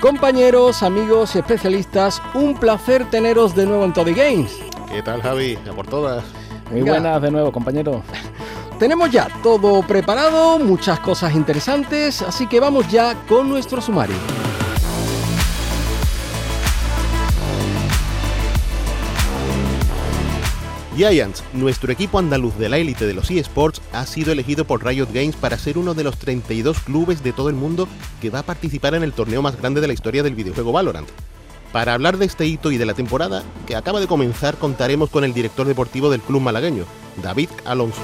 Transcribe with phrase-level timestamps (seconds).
[0.00, 4.58] Compañeros, amigos y especialistas, un placer teneros de nuevo en Todo Games.
[4.90, 5.58] ¿Qué tal, Javi?
[5.68, 6.24] A por todas.
[6.70, 8.02] Muy buenas de nuevo, compañero.
[8.78, 14.16] Tenemos ya todo preparado, muchas cosas interesantes, así que vamos ya con nuestro sumario.
[20.96, 25.08] Giants, nuestro equipo andaluz de la élite de los eSports, ha sido elegido por Riot
[25.12, 27.88] Games para ser uno de los 32 clubes de todo el mundo
[28.20, 31.08] que va a participar en el torneo más grande de la historia del videojuego Valorant.
[31.72, 35.24] Para hablar de este hito y de la temporada que acaba de comenzar, contaremos con
[35.24, 36.84] el director deportivo del club malagueño,
[37.20, 38.00] David Alonso.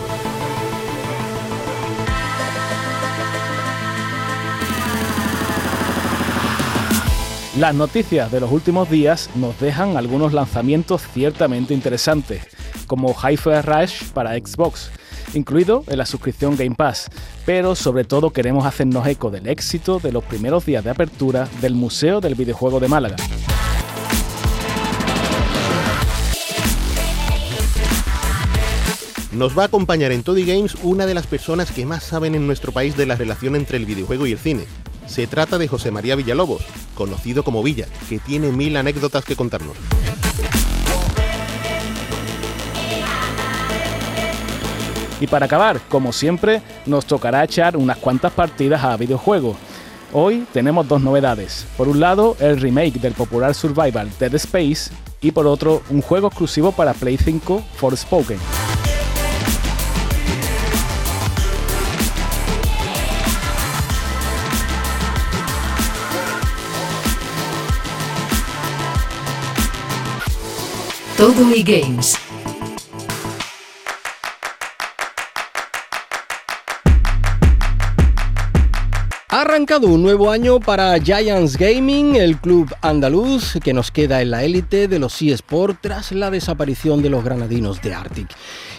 [7.57, 12.47] Las noticias de los últimos días nos dejan algunos lanzamientos ciertamente interesantes,
[12.87, 14.91] como Hi-Fi Rush para Xbox,
[15.35, 17.09] incluido en la suscripción Game Pass,
[17.47, 21.75] pero sobre todo queremos hacernos eco del éxito de los primeros días de apertura del
[21.75, 23.17] Museo del Videojuego de Málaga.
[29.33, 32.47] Nos va a acompañar en Toddy Games una de las personas que más saben en
[32.47, 34.65] nuestro país de la relación entre el videojuego y el cine.
[35.07, 36.63] Se trata de José María Villalobos,
[36.95, 39.77] conocido como Villa, que tiene mil anécdotas que contarnos.
[45.21, 49.57] Y para acabar, como siempre, nos tocará echar unas cuantas partidas a videojuegos.
[50.13, 51.67] Hoy tenemos dos novedades.
[51.77, 56.29] Por un lado, el remake del popular survival Dead Space y por otro, un juego
[56.29, 58.39] exclusivo para Play 5 Forspoken.
[71.17, 72.30] Todo y Games.
[79.41, 84.33] Ha arrancado un nuevo año para Giants Gaming, el club andaluz que nos queda en
[84.33, 88.29] la élite de los eSports tras la desaparición de los granadinos de Arctic.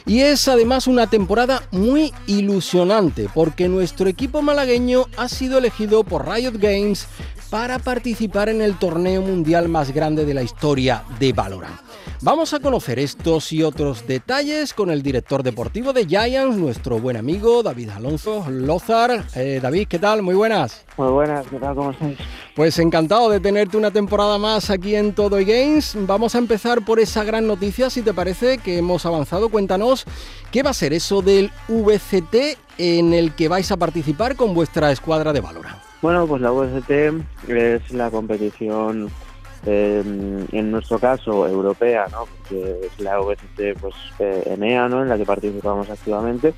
[0.06, 6.30] Y es además una temporada muy ilusionante porque nuestro equipo malagueño ha sido elegido por
[6.30, 7.08] Riot Games
[7.52, 11.82] para participar en el torneo mundial más grande de la historia de Valorant.
[12.22, 17.18] Vamos a conocer estos y otros detalles con el director deportivo de Giants, nuestro buen
[17.18, 19.26] amigo David Alonso Lozar.
[19.36, 20.22] Eh, David, ¿qué tal?
[20.22, 20.86] Muy buenas.
[20.96, 21.76] Muy buenas, ¿qué tal?
[21.76, 22.18] ¿Cómo estáis?
[22.56, 25.98] Pues encantado de tenerte una temporada más aquí en Todo Games.
[26.08, 29.50] Vamos a empezar por esa gran noticia, si te parece, que hemos avanzado.
[29.50, 30.06] Cuéntanos
[30.52, 34.92] qué va a ser eso del VCT en el que vais a participar con vuestra
[34.92, 35.91] escuadra de Valorant.
[36.02, 39.10] Bueno, pues la VCT es la competición
[39.66, 40.04] eh,
[40.52, 42.26] en nuestro caso europea, ¿no?
[42.26, 45.04] Porque es la VST pues eh, EMEA, ¿no?
[45.04, 46.54] En la que participamos activamente.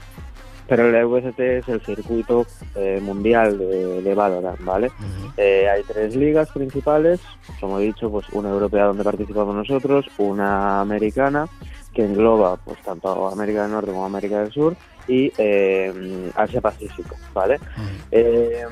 [0.66, 2.46] Pero la VST es el circuito
[2.76, 4.92] eh, mundial de, de, Valorant, ¿vale?
[5.36, 7.20] Eh, hay tres ligas principales,
[7.60, 11.48] como he dicho, pues una europea donde participamos nosotros, una americana
[11.94, 14.76] que engloba pues tanto América del Norte como América del Sur
[15.08, 17.60] y eh, Asia Pacífico, ¿vale?
[18.12, 18.66] Eh,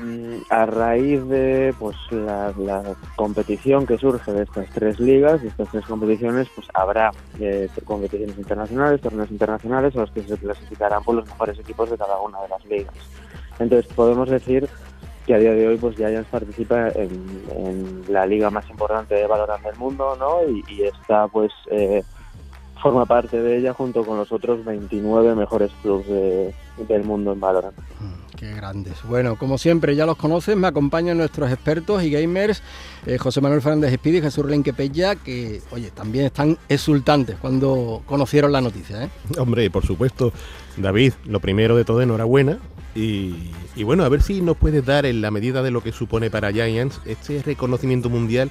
[0.50, 5.68] a raíz de pues la, la, competición que surge de estas tres ligas, de estas
[5.70, 7.10] tres competiciones, pues habrá
[7.40, 11.98] eh, competiciones internacionales, torneos internacionales a los que se clasificarán por los mejores equipos de
[11.98, 12.94] cada una de las ligas.
[13.58, 14.68] Entonces podemos decir
[15.26, 19.26] que a día de hoy pues Giants participa en, en la liga más importante de
[19.26, 20.48] Valorant del mundo, ¿no?
[20.48, 22.02] Y, y está pues eh,
[22.82, 26.54] forma parte de ella junto con los otros 29 mejores clubes de,
[26.88, 27.76] del mundo en Valorant.
[28.36, 28.94] Qué grandes.
[29.04, 32.60] Bueno, como siempre, ya los conoces, me acompañan nuestros expertos y gamers,
[33.06, 38.02] eh, José Manuel Fernández Espíritu y Jesús Renque Pella, que, oye, también están exultantes cuando
[38.04, 39.04] conocieron la noticia.
[39.04, 39.10] ¿eh?
[39.38, 40.32] Hombre, por supuesto,
[40.76, 42.58] David, lo primero de todo, enhorabuena.
[42.96, 45.92] Y, y bueno, a ver si nos puedes dar en la medida de lo que
[45.92, 48.50] supone para Giants este reconocimiento mundial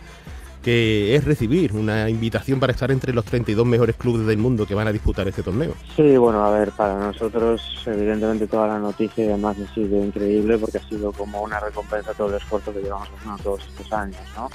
[0.62, 4.76] que es recibir una invitación para estar entre los 32 mejores clubes del mundo que
[4.76, 5.74] van a disputar este torneo.
[5.96, 10.58] Sí, bueno, a ver, para nosotros evidentemente toda la noticia y demás ha sido increíble
[10.58, 13.92] porque ha sido como una recompensa a todo el esfuerzo que llevamos haciendo todos estos
[13.94, 14.50] años, ¿no?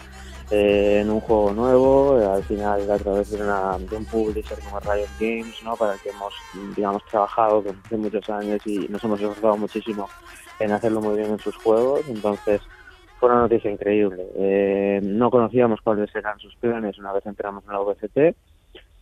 [0.50, 4.56] Eh, en un juego nuevo, eh, al final a través de, una, de un publisher
[4.60, 5.74] como Riot Games, ¿no?
[5.74, 6.32] para el que hemos,
[6.76, 10.08] digamos, trabajado hace muchos años y nos hemos esforzado muchísimo
[10.60, 12.60] en hacerlo muy bien en sus juegos, entonces
[13.18, 14.26] fue una noticia increíble.
[14.36, 18.36] Eh, no conocíamos cuáles eran sus planes una vez entramos en la VCT,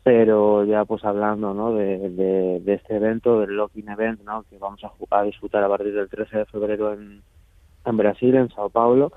[0.03, 1.75] pero ya pues hablando ¿no?
[1.75, 4.45] de, este evento, del Locking Event, ¿no?
[4.49, 4.81] que vamos
[5.11, 7.23] a, disfrutar a partir del 13 de febrero en,
[7.85, 9.13] en Brasil, en Sao Paulo,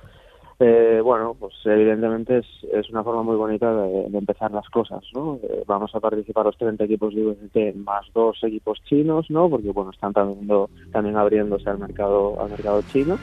[0.59, 5.39] eh, bueno, pues evidentemente es, una forma muy bonita de, empezar las cosas, ¿no?
[5.43, 9.49] Eh, vamos a participar los 30 equipos de más dos equipos chinos, ¿no?
[9.51, 10.47] Porque, bueno, están también,
[10.91, 13.19] también abriéndose al mercado, al mercado chino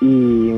[0.00, 0.50] y,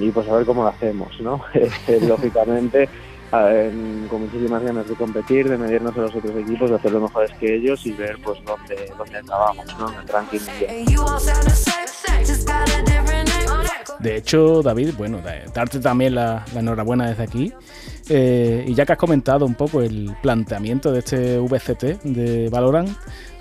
[0.00, 1.40] y pues a ver cómo lo hacemos, ¿no?
[1.54, 2.88] Eh, lógicamente
[3.30, 7.30] con muchísimas ganas de competir, de medirnos a los otros equipos, de hacer lo mejores
[7.38, 9.92] que ellos y ver pues dónde, dónde acabamos, ¿no?
[9.92, 10.38] En el ranking
[14.00, 15.20] De hecho, David, bueno,
[15.52, 17.52] darte también la, enhorabuena desde aquí.
[18.08, 22.88] Eh, y ya que has comentado un poco el planteamiento de este VCT de Valorant,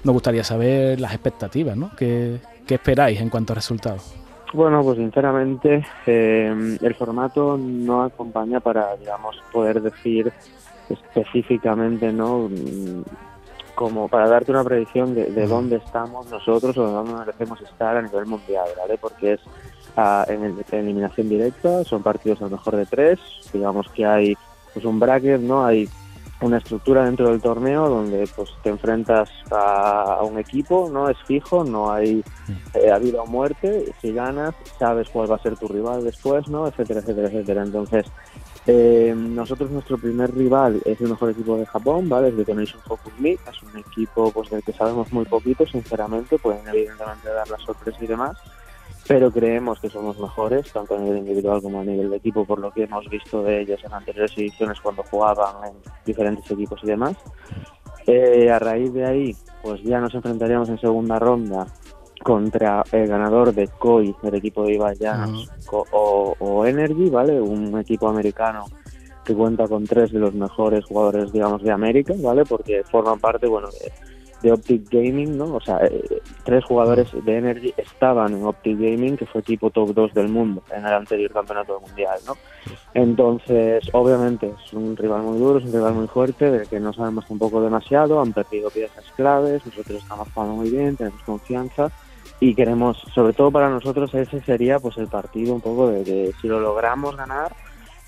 [0.04, 1.96] nos gustaría saber las expectativas, ¿no?
[1.96, 4.14] ¿Qué, qué esperáis en cuanto a resultados?
[4.54, 10.32] Bueno, pues sinceramente eh, el formato no acompaña para, digamos, poder decir
[10.90, 12.50] específicamente, ¿no?
[13.76, 17.98] Como para darte una predicción de, de dónde estamos nosotros o de dónde merecemos estar
[17.98, 18.98] a nivel mundial, ¿vale?
[18.98, 19.42] Porque es
[19.98, 23.20] ah, en, eliminación directa, son partidos a lo mejor de tres,
[23.52, 24.38] digamos que hay
[24.74, 25.66] pues un bracket, ¿no?
[25.66, 25.90] Hay
[26.42, 31.64] una estructura dentro del torneo donde pues te enfrentas a, un equipo, no es fijo,
[31.64, 32.24] no hay
[32.74, 36.68] eh, vida o muerte, si ganas sabes cuál va a ser tu rival después, ¿no?
[36.68, 37.64] etcétera, etcétera, etcétera.
[37.64, 38.06] Entonces,
[38.68, 42.30] eh, nosotros nuestro primer rival es el mejor equipo de Japón, ¿vale?
[42.30, 46.38] Es de Donation Focus League, es un equipo pues del que sabemos muy poquito, sinceramente,
[46.38, 48.38] pueden evidentemente dar la sorpresa y demás
[49.08, 52.60] pero creemos que somos mejores, tanto a nivel individual como a nivel de equipo, por
[52.60, 55.74] lo que hemos visto de ellos en anteriores ediciones cuando jugaban en
[56.06, 57.16] diferentes equipos y demás.
[58.06, 61.68] Eh, a raíz de ahí, pues ya nos enfrentaríamos en segunda ronda
[62.24, 64.98] contra el ganador de COI, del equipo de Ibai
[65.72, 67.40] o, o, Energy, ¿vale?
[67.40, 68.66] Un equipo americano
[69.24, 72.44] que cuenta con tres de los mejores jugadores, digamos, de América, ¿vale?
[72.46, 73.92] Porque forman parte, bueno, de
[74.42, 75.56] de Optic Gaming, ¿no?
[75.56, 79.94] O sea, eh, tres jugadores de Energy estaban en Optic Gaming, que fue equipo top
[79.94, 82.36] 2 del mundo en el anterior campeonato mundial, ¿no?
[82.94, 86.94] Entonces, obviamente, es un rival muy duro, es un rival muy fuerte, del que no
[86.94, 91.92] sabemos tampoco demasiado, han perdido piezas claves, nosotros estamos jugando muy bien, tenemos confianza
[92.40, 96.32] y queremos, sobre todo para nosotros, ese sería pues el partido un poco de que
[96.40, 97.56] si lo logramos ganar,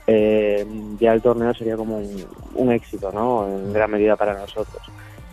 [0.05, 0.65] eh,
[0.99, 2.25] ya el torneo sería como un,
[2.55, 3.47] un éxito, ¿no?
[3.47, 4.81] En gran medida para nosotros.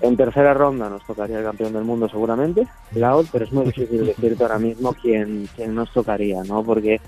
[0.01, 4.07] En tercera ronda nos tocaría el campeón del mundo seguramente, Laos, pero es muy difícil
[4.07, 6.63] decirte ahora mismo quién, quién nos tocaría, ¿no?
[6.63, 7.01] Porque,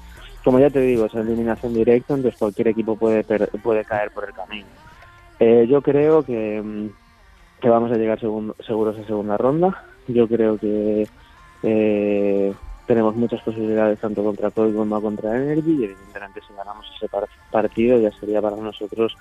[0.43, 3.25] como ya te digo, es eliminación directa, entonces cualquier equipo puede,
[3.62, 4.67] puede caer por el camino.
[5.38, 6.88] Eh, yo creo que, mm,
[7.61, 9.84] que vamos a llegar seguros a segunda ronda.
[10.06, 11.06] Yo creo que
[11.62, 12.55] eh,
[12.87, 17.08] tenemos muchas posibilidades tanto contra Coy como contra Energy y evidentemente si ganamos ese
[17.50, 19.14] partido ya sería para nosotros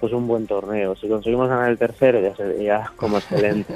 [0.00, 0.94] pues un buen torneo.
[0.96, 3.74] Si conseguimos ganar el tercero ya sería como excelente.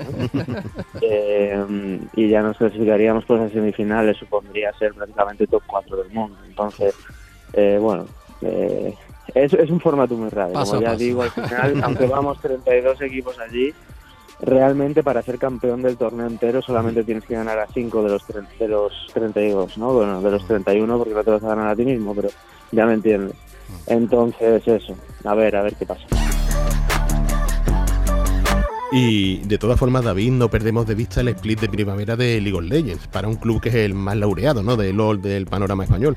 [1.00, 6.37] eh, y ya nos clasificaríamos pues a semifinales, supondría ser prácticamente top 4 del mundo.
[6.46, 6.94] Entonces,
[7.52, 8.06] eh, bueno,
[8.43, 8.94] eh,
[9.34, 10.52] es, es, un formato muy raro.
[10.52, 13.72] como ya digo, al final, aunque vamos 32 equipos allí,
[14.43, 18.26] realmente para ser campeón del torneo entero solamente tienes que ganar a 5 de los,
[18.58, 19.93] de los 32, ¿no?
[19.94, 22.28] Bueno, de los 31 porque no te vas a ganar a ti mismo, pero
[22.72, 23.37] ya me entiendes.
[23.87, 26.06] Entonces, eso, a ver, a ver qué pasa.
[28.93, 32.58] Y de todas formas, David, no perdemos de vista el split de primavera de League
[32.58, 34.77] of Legends, para un club que es el más laureado, ¿no?
[34.77, 36.17] De LOL del panorama español.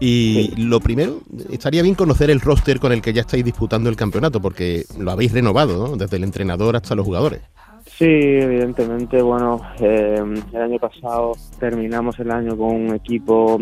[0.00, 1.20] Y lo primero,
[1.50, 5.10] estaría bien conocer el roster con el que ya estáis disputando el campeonato, porque lo
[5.10, 5.96] habéis renovado, ¿no?
[5.96, 7.42] Desde el entrenador hasta los jugadores.
[7.86, 13.60] Sí, evidentemente, bueno, eh, el año pasado terminamos el año con un equipo,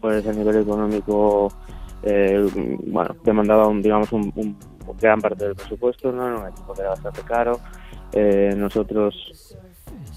[0.00, 1.50] pues a nivel económico
[2.02, 2.48] eh,
[2.86, 4.56] bueno, demandaba un, digamos un,
[5.00, 6.40] gran parte del presupuesto, ¿no?
[6.40, 7.60] un equipo que era bastante caro.
[8.12, 9.56] Eh, nosotros,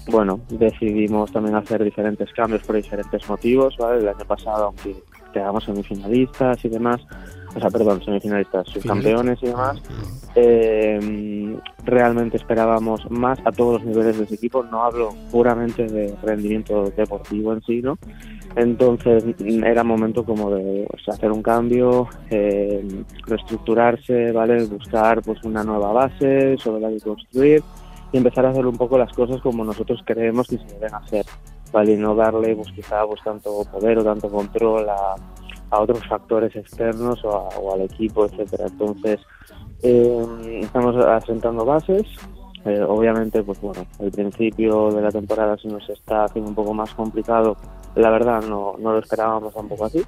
[0.08, 4.00] bueno, decidimos también hacer diferentes cambios por diferentes motivos, ¿vale?
[4.00, 4.96] El año pasado, aunque
[5.32, 7.00] quedamos semifinalistas y demás,
[7.54, 9.82] o sea, perdón, semifinalistas, subcampeones y demás,
[10.34, 16.14] eh, realmente esperábamos más a todos los niveles de ese equipo, no hablo puramente de
[16.22, 17.98] rendimiento deportivo en sí, ¿no?
[18.56, 24.64] Entonces era momento como de hacer un cambio, eh, reestructurarse, ¿vale?
[24.66, 27.62] Buscar pues una nueva base sobre la que construir
[28.12, 31.24] y empezar a hacer un poco las cosas como nosotros creemos que se deben hacer,
[31.72, 31.92] ¿vale?
[31.92, 35.14] Y no darle pues quizá pues tanto poder o tanto control a,
[35.80, 38.66] otros factores externos o, al equipo, etcétera.
[38.66, 39.20] Entonces
[39.82, 42.04] eh, estamos asentando bases,
[42.64, 46.74] eh, obviamente, pues bueno, el principio de la temporada se nos está haciendo un poco
[46.74, 47.56] más complicado
[47.94, 50.02] la verdad no, no lo esperábamos tampoco así.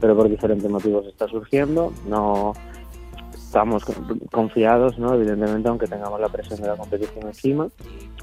[0.00, 1.92] pero por diferentes motivos está surgiendo.
[2.06, 2.52] No
[3.48, 3.82] estamos
[4.30, 5.14] confiados, ¿no?
[5.14, 7.66] Evidentemente, aunque tengamos la presión de la competición encima,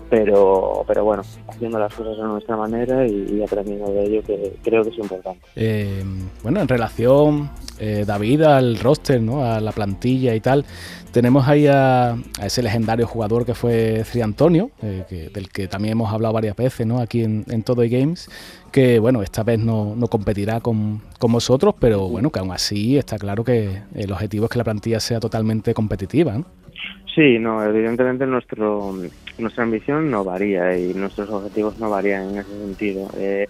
[0.07, 4.83] pero, pero bueno, haciendo las cosas de nuestra manera y, aprendiendo de ello, que creo
[4.83, 5.41] que es importante.
[5.55, 6.03] Eh,
[6.43, 9.43] bueno, en relación, eh, David, al roster, ¿no?
[9.43, 10.63] a la plantilla y tal,
[11.11, 16.13] tenemos ahí a, ese legendario jugador que fue Tri Antonio, eh, del que también hemos
[16.13, 16.99] hablado varias veces ¿no?
[16.99, 18.29] aquí en, en Todo Games,
[18.75, 22.97] que bueno, esta vez no, no competirá con, con, vosotros, pero bueno, que aún así
[22.97, 26.33] está claro que el objetivo es que la plantilla sea totalmente competitiva.
[26.33, 26.45] ¿no?
[27.15, 28.93] Sí, no, evidentemente nuestro,
[29.37, 33.09] nuestra ambición no varía y nuestros objetivos no varían en ese sentido.
[33.17, 33.47] Eh,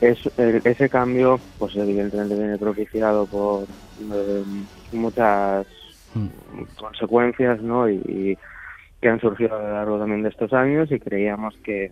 [0.00, 4.44] es, ese cambio, pues evidentemente viene propiciado por eh,
[4.92, 5.66] muchas
[6.76, 7.90] consecuencias ¿no?
[7.90, 8.38] Y,
[9.02, 11.90] que han surgido a lo largo también de estos años y creíamos que,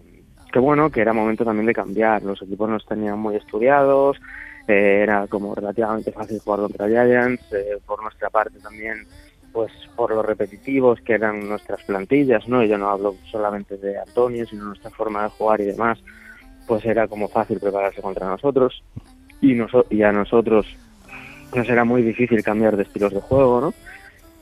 [0.53, 2.23] que bueno que era momento también de cambiar.
[2.23, 4.19] Los equipos nos tenían muy estudiados
[4.67, 9.07] eh, era como relativamente fácil jugar contra Giants eh, por nuestra parte también
[9.51, 13.99] pues por los repetitivos que eran nuestras plantillas no y yo no hablo solamente de
[13.99, 15.99] Antonio sino nuestra forma de jugar y demás
[16.67, 18.83] pues era como fácil prepararse contra nosotros.
[19.41, 19.57] Y,
[19.89, 20.67] y a nosotros
[21.55, 23.75] nos era muy difícil cambiar de estilos de juego no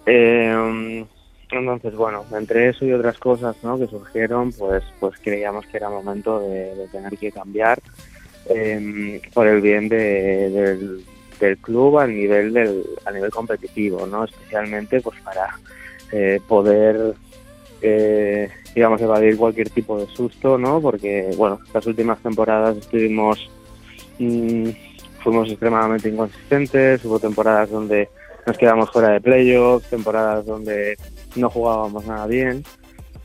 [0.07, 1.07] eh,
[1.51, 3.79] entonces, bueno, entre eso y otras cosas ¿no?
[3.79, 7.81] que surgieron, pues, pues creíamos que era momento de, tener que cambiar
[8.49, 11.05] em, por el bien del,
[11.61, 14.25] club a nivel del, a nivel competitivo, ¿no?
[14.25, 15.59] Especialmente pues para
[16.11, 17.15] eh, poder
[17.83, 20.81] eh, digamos evadir cualquier tipo de susto, ¿no?
[20.81, 23.51] Porque bueno, las últimas temporadas estuvimos
[24.19, 24.71] mm,
[25.23, 28.09] fuimos extremadamente inconsistentes, hubo temporadas donde
[28.47, 30.97] nos quedamos fuera de playoffs, temporadas donde
[31.37, 32.65] no jugábamos nada bien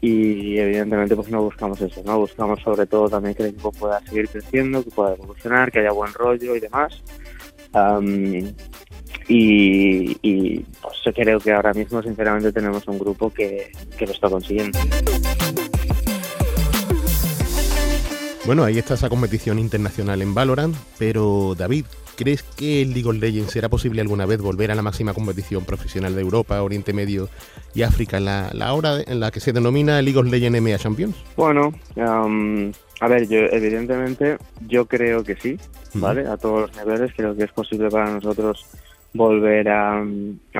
[0.02, 2.20] y evidentemente pues no buscamos eso, ¿no?
[2.20, 5.92] Buscamos sobre todo también que el equipo pueda seguir creciendo, que pueda evolucionar, que haya
[5.92, 7.04] buen rollo y demás.
[9.28, 14.80] y, pues, creo que ahora mismo sinceramente tenemos un grupo que, que lo está consiguiendo.
[18.46, 23.16] Bueno, ahí está esa competición internacional en Valorant, pero David, ¿crees que el League of
[23.16, 27.30] Legends será posible alguna vez volver a la máxima competición profesional de Europa, Oriente Medio
[27.74, 31.16] y África en la, hora en la que se denomina League of Legends EMEA Champions?
[31.36, 34.38] Bueno, a ver, yo evidentemente
[34.68, 35.58] yo creo que sí,
[35.94, 36.28] ¿vale?
[36.28, 38.66] A todos los niveles creo que es posible para nosotros
[39.14, 40.04] volver a,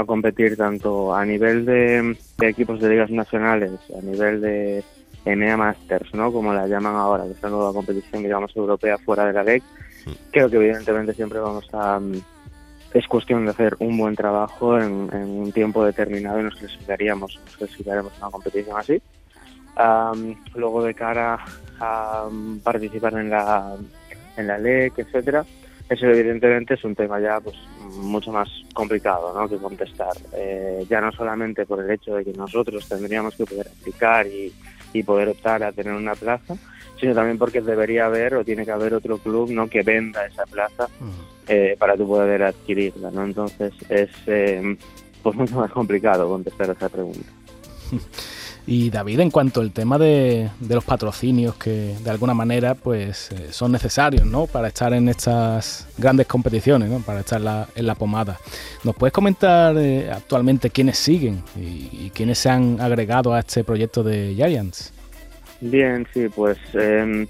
[0.06, 4.84] competir tanto a nivel de equipos de ligas nacionales, a nivel de
[5.26, 6.32] EMEA Masters, ¿no?
[6.32, 9.64] Como la llaman ahora, que es la nueva competición, digamos, europea fuera de la LEC.
[10.32, 12.00] Creo que evidentemente siempre vamos a...
[12.00, 12.22] Mm,
[12.94, 17.56] es cuestión de hacer un buen trabajo en, un tiempo determinado y nos clasificaríamos, nos
[17.56, 19.02] clasificaremos en una competición así.
[20.56, 21.40] luego de cara
[21.80, 23.76] a mm, participar en la,
[24.36, 25.46] en la LEC, etcétera,
[25.90, 27.56] eso evidentemente es un tema ya pues
[27.98, 29.50] mucho más complicado ¿no?
[29.50, 30.14] que contestar.
[30.34, 34.54] Eh, ya no solamente por el hecho de que nosotros tendríamos que poder aplicar y,
[34.94, 36.56] y poder optar a tener una plaza,
[37.02, 40.46] sino también porque debería haber o tiene que haber otro club no que venda esa
[40.46, 40.88] plaza
[41.48, 43.26] eh, para tú poder adquirirla, ¿no?
[43.26, 44.78] Entonces es eh,
[45.22, 47.28] pues mucho más complicado contestar a esa pregunta.
[48.68, 53.48] Y David, en cuanto al tema de, los patrocinios que de alguna manera pues eh,
[53.52, 54.46] son necesarios ¿no?
[54.46, 57.00] para estar en estas grandes competiciones, ¿no?
[57.00, 58.40] para estar en la pomada,
[58.84, 64.04] ¿nos puedes comentar eh, actualmente quiénes siguen y, quiénes se han agregado a este proyecto
[64.04, 64.94] de Giants?
[65.62, 67.28] Bien, sí, pues eh,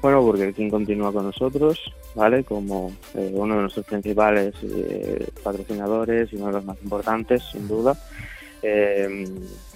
[0.00, 1.78] bueno, Burger King continúa con nosotros,
[2.14, 2.44] ¿vale?
[2.44, 4.54] Como eh, uno de nuestros principales
[5.42, 7.96] patrocinadores y uno de los más importantes, sin duda.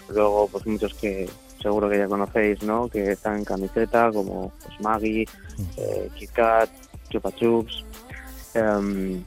[0.08, 1.28] Luego, pues muchos que
[1.60, 2.88] seguro que ya conocéis, ¿no?
[2.88, 5.26] Que están en camiseta, como pues, Maggie,
[5.76, 6.70] eh, KitKat,
[7.08, 7.84] Chupa Chups,
[8.54, 9.22] em,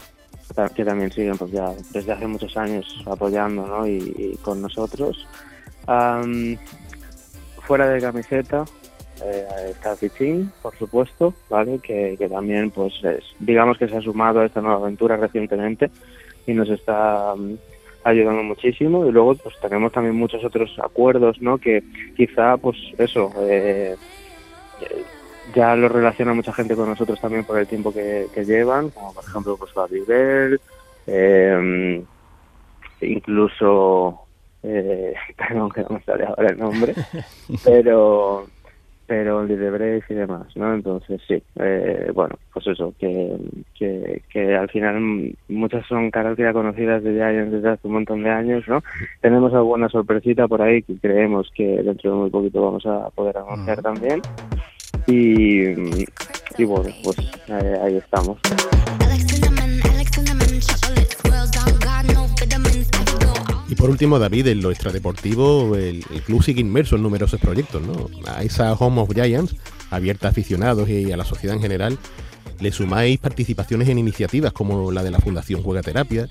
[0.75, 3.87] que también siguen pues ya desde hace muchos años apoyando, ¿no?
[3.87, 5.27] Y, con nosotros.
[7.61, 8.65] Fuera de camiseta
[9.23, 11.79] eh, Fichin, por supuesto, ¿vale?
[11.79, 12.93] Que, que también, pues,
[13.39, 15.89] digamos que se ha sumado a esta nueva aventura recientemente
[16.47, 17.35] y nos está
[18.03, 21.83] ayudando muchísimo y luego pues tenemos también muchos otros acuerdos no que
[22.17, 23.95] quizá pues eso eh,
[25.53, 29.23] ya lo relaciona mucha gente con nosotros también por el tiempo que, llevan como por
[29.23, 30.59] ejemplo pues Babybel
[31.05, 32.03] eh,
[33.01, 34.21] incluso
[34.63, 36.93] eh, perdón que no me sale ahora el nombre
[37.65, 38.47] pero
[39.11, 40.73] pero Libre y demás, ¿no?
[40.73, 43.35] Entonces sí, eh, bueno, pues eso, que,
[43.77, 48.81] que, al final muchas son caras ya conocidas desde hace un montón de años, ¿no?
[49.19, 53.37] Tenemos alguna sorpresita por ahí que creemos que dentro de muy poquito vamos a poder
[53.37, 54.21] anunciar también.
[55.07, 55.71] Y,
[56.57, 57.17] y bueno, pues
[57.49, 58.39] eh, ahí estamos.
[63.81, 68.11] Por último, David, en lo extradeportivo, el, el club sigue inmerso en numerosos proyectos, ¿no?
[68.27, 69.55] A esa Home of Giants,
[69.89, 71.97] abierta a aficionados y a la sociedad en general,
[72.59, 76.27] le sumáis participaciones en iniciativas como la de la Fundación Juega Terapia.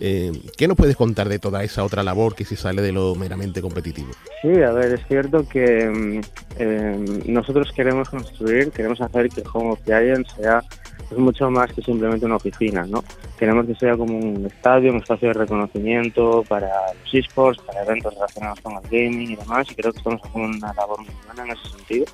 [0.00, 3.14] Eh, ¿Qué nos puedes contar de toda esa otra labor que se sale de lo
[3.14, 4.10] meramente competitivo?
[4.42, 6.20] Sí, a ver, es cierto que mm,
[6.58, 10.62] eh, nosotros queremos construir, queremos hacer que Home of Giants sea
[11.12, 13.04] es mucho más que simplemente una oficina, ¿no?
[13.38, 16.68] Queremos que sea como un estadio, un espacio de reconocimiento para
[17.02, 20.56] los esports, para eventos relacionados con el gaming y demás, y creo que estamos haciendo
[20.58, 22.06] una labor muy buena en ese sentido.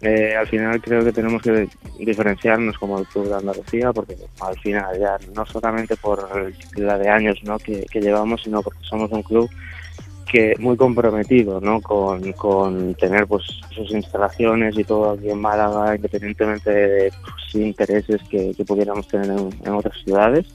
[0.00, 1.66] Eh, al final creo que tenemos que
[1.98, 6.28] diferenciarnos como el Club de Andalucía, porque al final ya no solamente por
[6.76, 7.58] la de años ¿no?
[7.58, 9.48] que, que llevamos, sino porque somos un club
[10.30, 11.80] que muy comprometido ¿no?
[11.80, 18.20] con, con tener pues sus instalaciones y todo aquí en Málaga, independientemente de pues, intereses
[18.28, 20.46] que, que, pudiéramos tener en, en otras ciudades.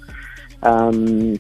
[0.62, 1.38] Um,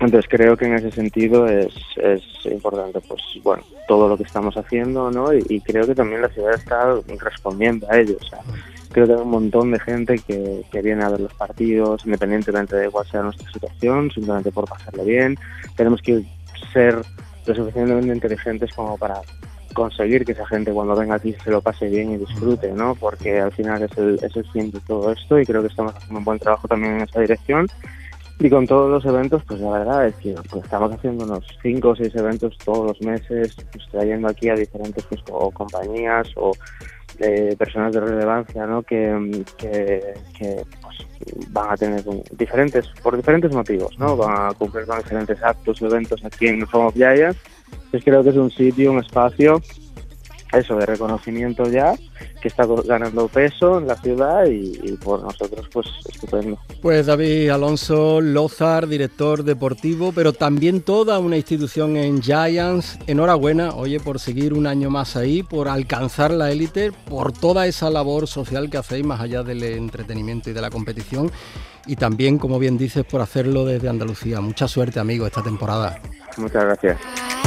[0.00, 4.56] entonces creo que en ese sentido es, es importante pues bueno todo lo que estamos
[4.56, 5.32] haciendo ¿no?
[5.34, 8.16] y, y creo que también la ciudad está respondiendo a ello.
[8.20, 8.40] O sea,
[8.92, 12.76] creo que hay un montón de gente que, que viene a ver los partidos, independientemente
[12.76, 15.36] de cuál sea nuestra situación, simplemente por pasarle bien.
[15.76, 16.22] Tenemos que
[16.72, 17.02] ser
[17.46, 19.20] lo suficientemente inteligentes como para
[19.72, 22.94] conseguir que esa gente cuando venga aquí se lo pase bien y disfrute, ¿no?
[22.94, 25.94] Porque al final es el, es el fin de todo esto y creo que estamos
[25.94, 27.66] haciendo un buen trabajo también en esa dirección.
[28.38, 31.88] Y con todos los eventos, pues la verdad es que pues, estamos haciendo unos 5
[31.88, 36.52] o 6 eventos todos los meses, pues, trayendo aquí a diferentes pues, o compañías o
[37.58, 38.82] personas de relevancia, ¿no?
[38.82, 44.16] Que, que, que pues, van a tener un, diferentes, por diferentes motivos, ¿no?
[44.16, 47.38] Van a cumplir con diferentes actos eventos aquí en Home of Giants.
[47.90, 49.60] Pues creo que es un sitio, un espacio
[50.58, 51.94] eso de reconocimiento ya
[52.40, 56.58] que está ganando peso en la ciudad y, y, por nosotros pues estupendo.
[56.80, 62.98] Pues David Alonso Lozar, director deportivo, pero también toda una institución en Giants.
[63.06, 67.90] Enhorabuena, oye, por seguir un año más ahí, por alcanzar la élite, por toda esa
[67.90, 71.30] labor social que hacéis más allá del entretenimiento y de la competición
[71.86, 74.40] y también, como bien dices, por hacerlo desde Andalucía.
[74.40, 76.00] Mucha suerte, amigo, esta temporada.
[76.36, 77.41] Muchas gracias.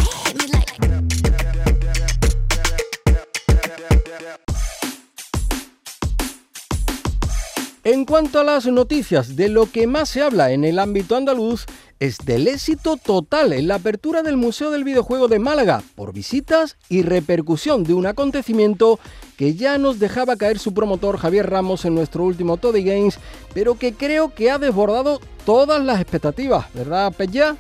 [7.85, 11.67] En cuanto a las noticias, de lo que más se habla en el ámbito andaluz
[11.99, 16.77] es del éxito total en la apertura del Museo del Videojuego de Málaga por visitas
[16.89, 18.99] y repercusión de un acontecimiento
[19.37, 23.19] que ya nos dejaba caer su promotor Javier Ramos en nuestro último Toddy Games,
[23.53, 27.55] pero que creo que ha desbordado todas las expectativas, ¿verdad, Pella?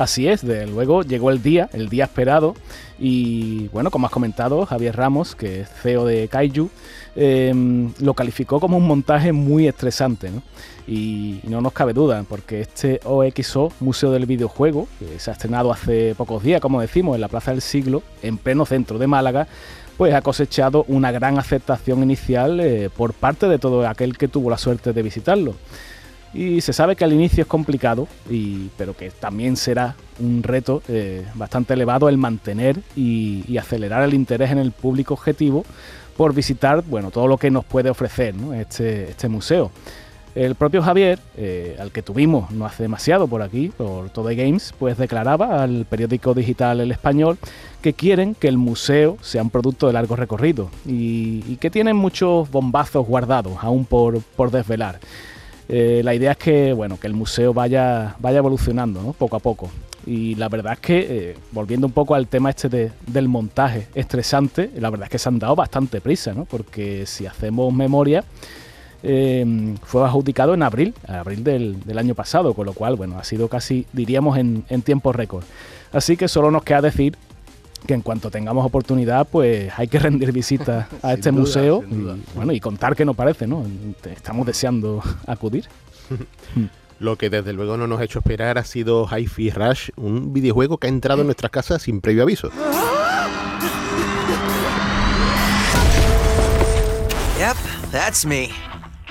[0.00, 2.54] Así es, de luego llegó el día, el día esperado,
[2.98, 6.70] y bueno, como has comentado, Javier Ramos, que es CEO de Kaiju,
[7.16, 7.52] eh,
[8.00, 10.30] lo calificó como un montaje muy estresante,
[10.88, 15.70] y, no nos cabe duda, porque este OXO, Museo del Videojuego, que se ha estrenado
[15.70, 19.48] hace pocos días, como decimos, en la Plaza del Siglo, en pleno centro de Málaga,
[19.98, 24.48] pues ha cosechado una gran aceptación inicial eh, por parte de todo aquel que tuvo
[24.48, 25.56] la suerte de visitarlo.
[26.32, 28.06] Y se sabe que al inicio es complicado,
[28.76, 34.50] pero que también será un reto eh, bastante elevado el mantener y, acelerar el interés
[34.52, 35.64] en el público objetivo
[36.16, 39.70] por visitar bueno, todo lo que nos puede ofrecer este, este museo.
[40.34, 44.72] El propio Javier, eh, al que tuvimos no hace demasiado por aquí, por Todo Games,
[44.78, 47.36] pues declaraba al periódico digital El Español
[47.82, 52.48] que quieren que el museo sea un producto de largo recorrido y, que tienen muchos
[52.50, 55.00] bombazos guardados aún por desvelar.
[55.72, 59.70] Eh, la idea es que, bueno, que el museo vaya, vaya evolucionando poco a poco.
[60.04, 63.86] Y la verdad es que, eh, volviendo un poco al tema este de, del montaje
[63.94, 66.44] estresante, la verdad es que se han dado bastante prisa, ¿no?
[66.44, 68.24] porque si hacemos memoria,
[69.04, 73.22] eh, fue adjudicado en abril, abril del, del, año pasado, con lo cual, bueno, ha
[73.22, 75.44] sido casi, diríamos, en, en tiempo récord.
[75.92, 77.16] Así que solo nos queda decir
[77.90, 82.22] que en cuanto tengamos oportunidad, pues hay que rendir visita a este duda, museo y,
[82.36, 83.66] bueno, y contar qué nos parece, ¿no?
[84.04, 85.64] Estamos deseando acudir.
[87.00, 90.78] Lo que desde luego no nos ha hecho esperar ha sido Hi-Fi Rush, un videojuego
[90.78, 92.50] que ha entrado en nuestras casas sin previo aviso.
[97.38, 97.56] Yep,
[97.90, 98.52] that's me.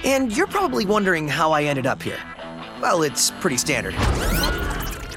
[0.06, 2.20] And you're probably wondering how I ended up here.
[2.82, 3.96] Well, it's pretty standard.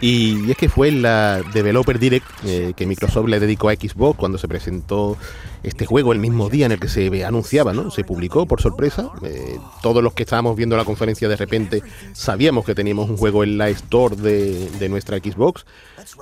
[0.03, 4.37] Y es que fue la Developer Direct eh, que Microsoft le dedicó a Xbox cuando
[4.37, 5.17] se presentó
[5.63, 7.93] este juego el mismo día en el que se anunciaba, ¿no?
[7.93, 9.13] Se publicó por sorpresa.
[9.23, 11.85] Eh, todos los que estábamos viendo la conferencia de repente
[12.15, 15.65] sabíamos que teníamos un juego en la Store de, de nuestra Xbox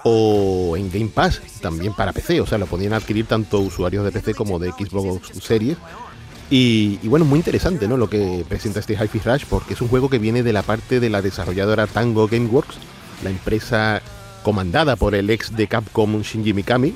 [0.05, 2.43] o en Game Pass, también para PC.
[2.43, 5.79] O sea, lo podían adquirir tanto usuarios de PC como de Xbox Series.
[6.51, 7.97] Y, y, bueno, muy interesante ¿no?
[7.97, 11.01] lo que presenta este Hi-Fi Rush porque es un juego que viene de la parte
[11.01, 12.77] de la desarrolladora Tango Gameworks,
[13.23, 14.03] la empresa
[14.43, 16.95] comandada por el ex de Capcom Shinji Mikami.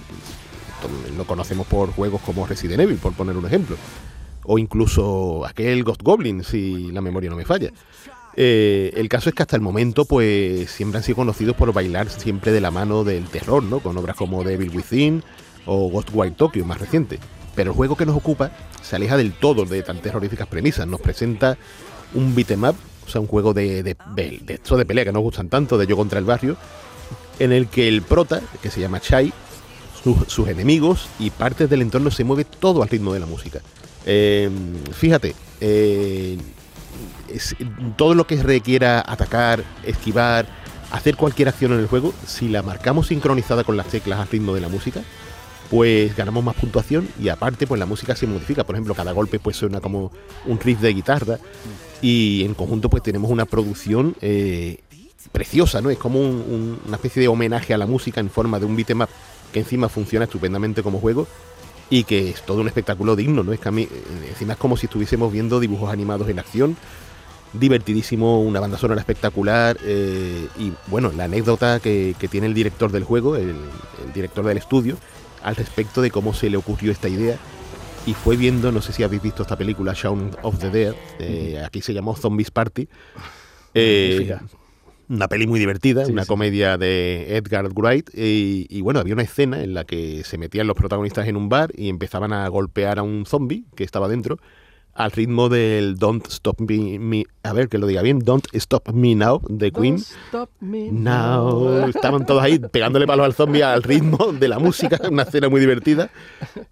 [1.16, 3.76] Lo conocemos por juegos como Resident Evil, por poner un ejemplo.
[4.44, 7.70] O incluso aquel Ghost Goblin, si la memoria no me falla.
[8.37, 12.10] Eh, el caso es que hasta el momento, pues siempre han sido conocidos por bailar
[12.10, 13.80] siempre de la mano del terror, ¿no?
[13.80, 15.22] Con obras como Devil Within
[15.66, 17.18] o Ghostwire Tokyo, más reciente.
[17.54, 18.50] Pero el juego que nos ocupa
[18.82, 20.87] se aleja del todo de tan terroríficas premisas.
[20.87, 21.56] Nos presenta
[22.12, 25.48] un beat'em up, o sea, un juego de, de, de, de pelea que nos gustan
[25.48, 26.56] tanto, de yo contra el barrio,
[27.38, 29.32] en el que el prota, que se llama Chai,
[30.26, 33.60] sus enemigos y partes del entorno se mueve todo al ritmo de la música.
[34.04, 34.50] Eh,
[34.92, 36.36] fíjate, eh,
[37.96, 40.46] todo lo que requiera atacar, esquivar,
[40.92, 44.54] hacer cualquier acción en el juego, si la marcamos sincronizada con las teclas al ritmo
[44.54, 45.00] de la música,
[45.70, 48.64] pues ganamos más puntuación y aparte pues la música se modifica.
[48.64, 50.12] Por ejemplo, cada golpe pues suena como
[50.44, 51.38] un riff de guitarra
[52.02, 54.78] y en conjunto pues tenemos una producción eh,
[55.33, 55.90] preciosa, ¿no?
[55.90, 59.11] Es como una especie de homenaje a la música en forma de un beatmap
[59.52, 61.26] que encima funciona estupendamente como juego
[61.90, 63.52] y que es todo un espectáculo digno, ¿no?
[63.52, 66.76] Es que a mí, eh, encima es como si estuviésemos viendo dibujos animados en acción
[67.54, 73.04] divertidísimo, una banda sonora espectacular eh, y bueno, la anécdota que, tiene el director del
[73.04, 73.54] juego, el,
[74.12, 74.96] director del estudio,
[75.42, 77.38] al respecto de cómo se le ocurrió esta idea.
[78.06, 81.62] Y fue viendo, no sé si habéis visto esta película, Shaun of the Dead, eh,
[81.64, 82.86] aquí se llamó Zombies Party.
[83.72, 84.36] Eh,
[85.08, 88.10] una peli muy divertida, una comedia de Edgar Wright.
[88.14, 91.48] Y, y, bueno, había una escena en la que se metían los protagonistas en un
[91.48, 94.38] bar y empezaban a golpear a un zombie que estaba dentro
[94.94, 99.14] al ritmo del Don't Stop Me, a ver que lo diga bien, Don't Stop Me
[99.14, 99.96] Now de Queen.
[99.96, 101.87] Stop Me now.
[101.88, 105.61] Estaban todos ahí pegándole palos al zombie al ritmo de la música, una escena muy
[105.61, 106.11] divertida.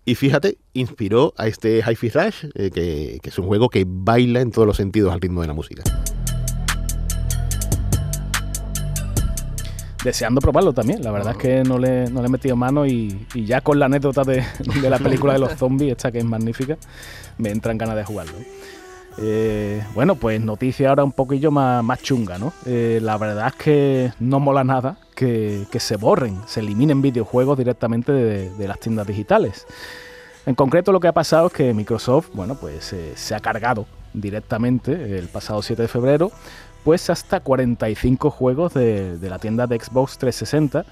[0.05, 4.41] Y fíjate, inspiró a este Hi-Fi Rush, eh, que, que es un juego que baila
[4.41, 5.83] en todos los sentidos al ritmo de la música.
[10.05, 11.03] Deseando probarlo también.
[11.03, 13.87] La verdad es que no le, no le he metido mano y, ya con la
[13.87, 14.45] anécdota de,
[14.83, 16.77] la película de los zombies, esta que es magnífica,
[17.39, 18.35] me entran ganas de jugarlo.
[19.19, 22.53] Eh, bueno, pues noticia ahora un poquillo más, más chunga, ¿no?
[22.65, 28.13] Eh, la verdad es que no mola nada que, se borren, se eliminen videojuegos directamente
[28.13, 29.67] de, las tiendas digitales.
[30.47, 33.87] En concreto lo que ha pasado es que Microsoft, bueno, pues eh, se ha cargado
[34.13, 36.33] directamente el pasado 7 de febrero
[36.85, 40.85] pues hasta 45 juegos de, la tienda de Xbox 360.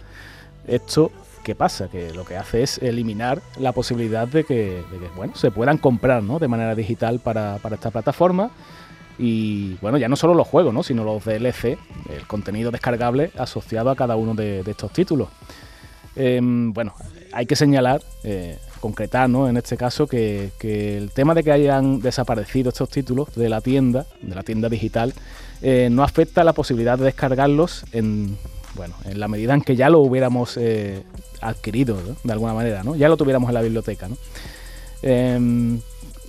[0.66, 1.10] Esto,
[1.42, 1.88] ¿qué pasa?
[1.88, 4.82] Que lo que hace es eliminar la posibilidad de que,
[5.16, 6.38] bueno, se puedan comprar ¿no?
[6.38, 8.50] de manera digital para, esta plataforma.
[9.18, 10.82] Y bueno, ya no solo los juegos, ¿no?
[10.82, 11.76] sino los DLC,
[12.08, 15.28] el contenido descargable asociado a cada uno de, estos títulos.
[16.16, 16.94] Em, bueno,
[17.32, 19.48] hay que señalar, eh, concretar ¿no?
[19.48, 23.60] en este caso, que, que el tema de que hayan desaparecido estos títulos de la
[23.60, 25.12] tienda, de la tienda digital,
[25.62, 28.36] eh, no afecta la posibilidad de descargarlos en,
[28.74, 31.02] bueno, en la medida en que ya lo hubiéramos eh,
[31.40, 32.96] adquirido, de alguna manera, ¿no?
[32.96, 34.08] Ya lo tuviéramos en la biblioteca.
[35.02, 35.80] Em,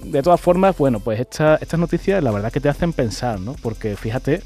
[0.04, 3.56] de todas formas, bueno, pues estas noticias la verdad que te hacen pensar, ¿no?
[3.62, 4.42] Porque fíjate,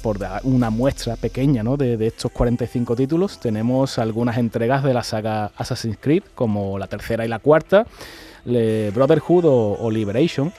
[0.00, 1.76] por una muestra pequeña ¿no?
[1.76, 6.86] de, de, estos 45 títulos, tenemos algunas entregas de la saga Assassin's Creed, como la
[6.86, 7.86] tercera y la cuarta,
[8.44, 10.52] Brotherhood o Liberation,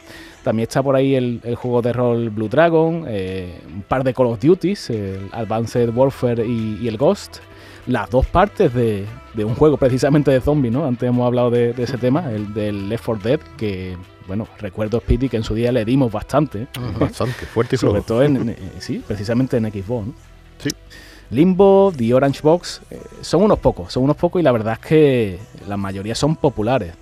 [0.43, 4.27] también está por ahí el, juego de rol Blue Dragon, eh, un par de Call
[4.27, 7.38] of Duties, el Advanced Warfare y, el Ghost.
[7.88, 9.06] Las dos partes de,
[9.38, 10.86] un juego precisamente de zombies, ¿no?
[10.86, 15.27] Antes hemos hablado de, ese tema, el del Left 4 Dead, que, bueno, recuerdo Speedy
[15.27, 16.67] que en su día le dimos bastante.
[16.99, 20.13] Bastante, fuerte y Sobre todo en, sí, precisamente en Xbox, ¿no?
[20.60, 20.69] Sí.
[21.29, 24.88] Limbo, The Orange Box, eh, son unos pocos, son unos pocos y la verdad es
[24.88, 26.93] que la mayoría son populares.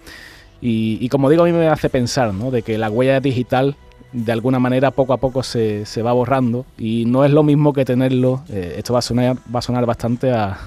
[0.62, 2.52] Y, como digo, a mí me hace pensar ¿no?
[2.52, 3.76] de que la huella digital
[4.14, 7.72] de alguna manera poco a poco se, se va borrando y no es lo mismo
[7.74, 10.58] que tenerlo, eh, esto va a sonar, va a sonar bastante a,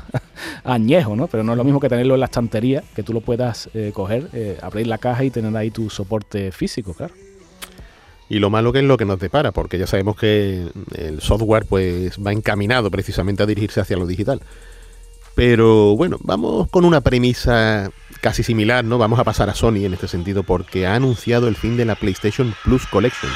[0.65, 1.27] añejo, ¿no?
[1.27, 3.93] pero no es lo mismo que tenerlo en la estantería, que tú lo puedas eh,
[3.95, 7.15] coger, eh, abrir la caja y tener ahí tu soporte físico, claro.
[8.29, 11.67] Y lo malo que es lo que nos depara, porque ya sabemos que el software
[11.67, 14.41] pues va encaminado precisamente a dirigirse hacia lo digital.
[15.35, 18.99] Pero bueno, vamos con una premisa casi similar, ¿no?
[18.99, 21.97] Vamos a pasar a Sony en este sentido porque ha anunciado el fin de la
[21.97, 23.31] PlayStation Plus Collection.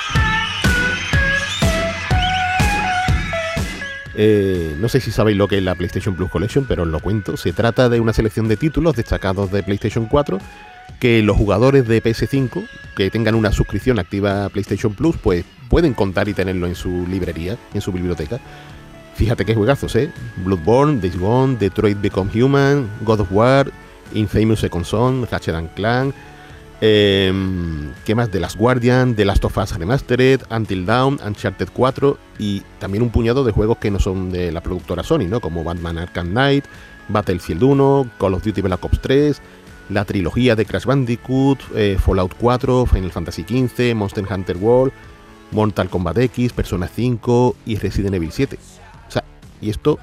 [4.20, 7.00] Eh, no sé si sabéis lo que es la PlayStation Plus Collection, pero os lo
[7.00, 7.36] cuento.
[7.36, 10.38] Se trata de una selección de títulos destacados de PlayStation 4
[10.98, 15.94] que los jugadores de PS5 que tengan una suscripción activa a PlayStation Plus pues pueden
[15.94, 18.40] contar y tenerlo en su librería, en su biblioteca.
[19.18, 20.10] Fíjate qué juegazos, ¿eh?
[20.44, 23.70] Bloodborne, Days Gone, Detroit Become Human, God of War,
[24.14, 26.14] Infamous Second Son, Ratchet Clank,
[26.80, 28.30] Em, ¿Qué más?
[28.30, 33.10] The Last Guardian, The Last of Us Remastered, Until Dawn, Uncharted 4 y también un
[33.10, 35.40] puñado de juegos que no son de la productora Sony, ¿no?
[35.40, 36.66] Como Batman Arkham Knight,
[37.08, 39.42] Battlefield 1, Call of Duty Black Ops 3,
[39.88, 44.92] la trilogía de Crash Bandicoot, eh, Fallout 4, Final Fantasy XV, Monster Hunter World,
[45.50, 48.56] Mortal Kombat X, Persona 5 y Resident Evil 7.
[49.60, 49.98] Y esto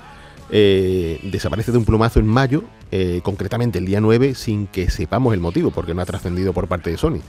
[0.49, 5.33] eh, desaparece de un plumazo en mayo, eh, concretamente el día 9, sin que sepamos
[5.33, 7.21] el motivo, porque no ha trascendido por parte de Sony.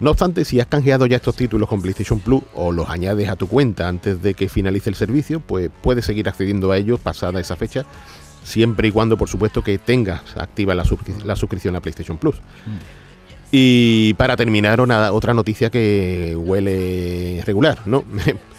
[0.00, 3.36] No obstante, si has canjeado ya estos títulos con PlayStation Plus o los añades a
[3.36, 7.38] tu cuenta antes de que finalice el servicio, pues puedes seguir accediendo a ellos pasada
[7.38, 7.84] esa fecha,
[8.42, 10.84] siempre y cuando, por supuesto, que tengas activa la,
[11.36, 12.36] suscripción a PlayStation Plus.
[12.36, 13.00] Mm.
[13.52, 18.04] Y para terminar, otra noticia que huele regular, ¿no?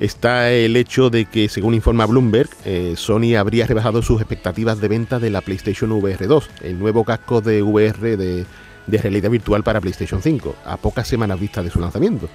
[0.00, 4.88] está el hecho de que, según informa Bloomberg, eh, Sony habría rebajado sus expectativas de
[4.88, 8.46] venta de la PlayStation VR 2, el nuevo casco de VR de,
[8.88, 12.28] realidad virtual para PlayStation 5, a pocas semanas vista de su lanzamiento.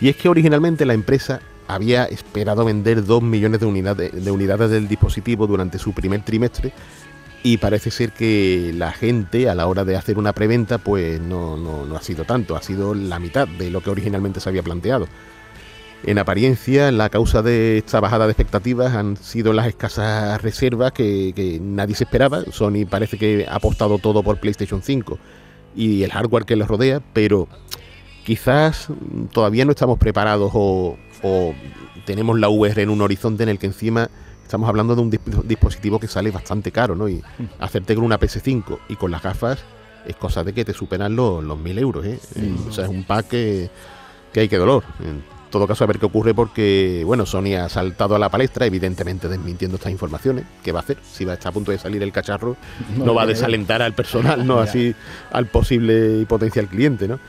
[0.00, 4.70] Y es que originalmente la empresa había esperado vender 2 millones de unidades, de unidades
[4.70, 6.72] del dispositivo durante su primer trimestre
[7.42, 11.56] y parece ser que la gente a la hora de hacer una preventa pues no,
[11.56, 15.08] no ha sido tanto, ha sido la mitad de lo que originalmente se había planteado.
[16.04, 21.60] En apariencia, la causa de esta bajada de expectativas han sido las escasas reservas que,
[21.62, 22.42] nadie se esperaba.
[22.50, 25.18] Sony parece que ha apostado todo por PlayStation 5
[25.76, 27.46] y el hardware que les rodea, pero
[28.24, 28.88] quizás
[29.32, 30.96] todavía no estamos preparados o,
[32.04, 34.10] tenemos la VR en un horizonte en el que encima
[34.42, 35.10] estamos hablando de un
[35.44, 37.08] dispositivo que sale bastante caro, ¿no?
[37.08, 37.22] Y
[37.60, 39.60] hacerte con una PS5 y con las gafas
[40.04, 42.18] es cosa de que te superan los, los 1000 euros, ¿eh?
[42.68, 43.70] O sea, es un pack que,
[44.32, 44.82] que hay que dolor
[45.52, 49.28] todo caso a ver qué ocurre porque, bueno, Sony ha saltado a la palestra, evidentemente
[49.28, 50.44] desmintiendo estas informaciones.
[50.64, 50.96] ¿Qué va a hacer?
[51.08, 52.56] Si va a estar a punto de salir el cacharro,
[52.96, 54.94] no, va a desalentar al personal, no así
[55.30, 57.20] al posible y potencial cliente, ¿no?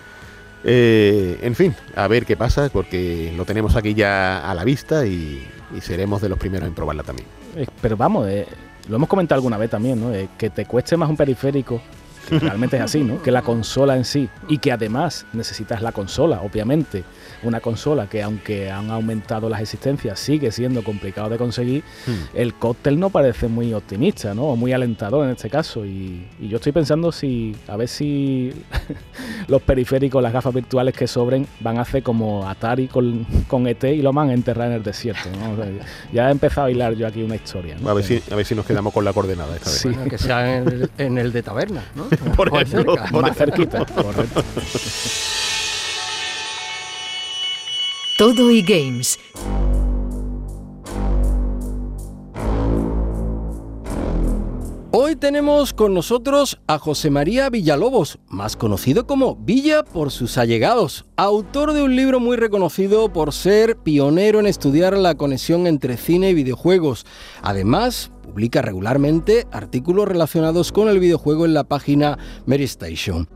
[0.63, 5.05] Eh, en fin, a ver qué pasa, porque lo tenemos aquí ya a la vista
[5.05, 5.47] y,
[5.81, 7.27] seremos de los primeros en probarla también.
[7.57, 8.47] Eh, pero vamos, eh,
[8.87, 10.11] lo hemos comentado alguna vez también, ¿no?
[10.37, 11.81] que te cueste más un periférico
[12.29, 13.21] realmente es así, ¿no?
[13.21, 17.03] Que la consola en sí y que además necesitas la consola, obviamente.
[17.43, 22.35] Una consola que aunque han aumentado las existencias sigue siendo complicado de conseguir, hmm.
[22.37, 24.43] el cóctel no parece muy optimista, ¿no?
[24.43, 25.85] O muy alentador en este caso.
[25.85, 28.53] Y, yo estoy pensando si, a ver si
[29.47, 33.83] los periféricos, las gafas virtuales que sobren van a hacer como Atari con, con ET
[33.83, 35.29] y lo van a enterrar en el desierto.
[36.11, 37.77] ya he empezado a hilar yo aquí una historia.
[37.85, 40.09] A, ver si, a ver si nos quedamos con la coordenada esta vez.
[40.09, 42.05] que sea en el, en el de taberna, ¿no?
[42.35, 43.85] por ejemplo, más cerquita.
[48.23, 49.19] Todo y Games.
[54.91, 61.03] Hoy tenemos con nosotros a José María Villalobos, más conocido como Villa por sus allegados,
[61.17, 66.29] autor de un libro muy reconocido por ser pionero en estudiar la conexión entre cine
[66.29, 67.05] y videojuegos.
[67.41, 73.27] Además, publica regularmente artículos relacionados con el videojuego en la página Mary Station.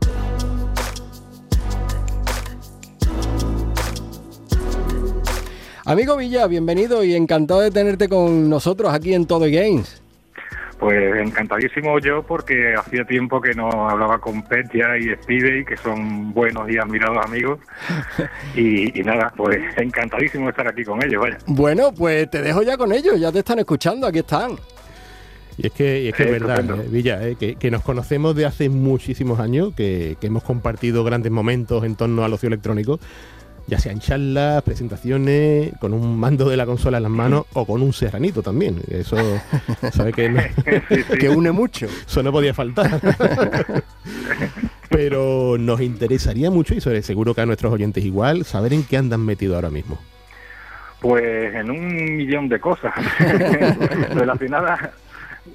[5.88, 10.02] Amigo Villa, bienvenido y encantado de tenerte con nosotros aquí en Todo Games.
[10.78, 16.34] Pues encantadísimo yo porque hacía tiempo que no hablaba con Petia y Spidey, que son
[16.34, 17.60] buenos y admirados amigos.
[18.54, 21.38] Y, nada, pues encantadísimo de estar aquí con ellos, vaya.
[21.46, 24.58] Bueno, pues te dejo ya con ellos, ya te están escuchando, aquí están.
[25.56, 29.72] Y es que, es, verdad, eh, Villa, eh, que, nos conocemos de hace muchísimos años,
[29.74, 33.00] que, que hemos compartido grandes momentos en torno al ocio electrónico
[33.68, 37.82] ya sean charlas, presentaciones, con un mando de la consola en las manos o con
[37.82, 38.80] un serranito también.
[38.88, 39.16] Eso,
[39.92, 40.50] ¿sabe que,
[41.20, 41.86] que une mucho.
[41.86, 43.00] Eso no podía faltar.
[44.90, 49.20] Pero nos interesaría mucho, y seguro que a nuestros oyentes igual, saber en qué andan
[49.20, 49.98] metidos ahora mismo.
[51.00, 52.92] Pues en un millón de cosas
[54.14, 54.90] relacionadas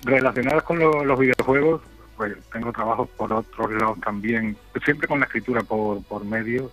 [0.04, 1.82] relacionadas con los videojuegos.
[2.16, 6.70] Pues tengo trabajo por otros lados también, siempre con la escritura por, por medio.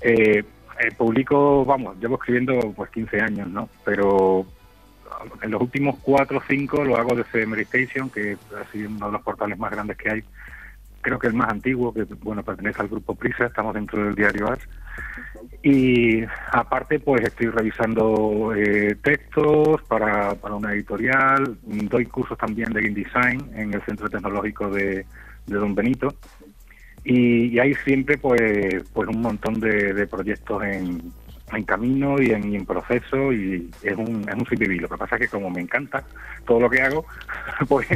[0.00, 0.42] Eh,
[0.80, 3.68] eh, publico, vamos, llevo escribiendo pues 15 años, ¿no?
[3.84, 4.46] Pero
[5.42, 8.38] en los últimos 4 o 5 lo hago desde Station, que es
[8.74, 10.24] uno de los portales más grandes que hay.
[11.00, 14.48] Creo que el más antiguo, que bueno, pertenece al grupo Prisa, estamos dentro del diario
[14.48, 14.66] Ars.
[15.62, 22.86] Y aparte, pues estoy revisando eh, textos para, para una editorial, doy cursos también de
[22.86, 25.06] InDesign en el Centro Tecnológico de
[25.46, 26.14] Don Benito
[27.04, 31.12] y, hay siempre pues pues un montón de, proyectos en,
[31.52, 35.22] en camino y en, proceso y es un, es un sin Lo que pasa es
[35.22, 36.02] que como me encanta
[36.46, 37.04] todo lo que hago,
[37.68, 37.86] pues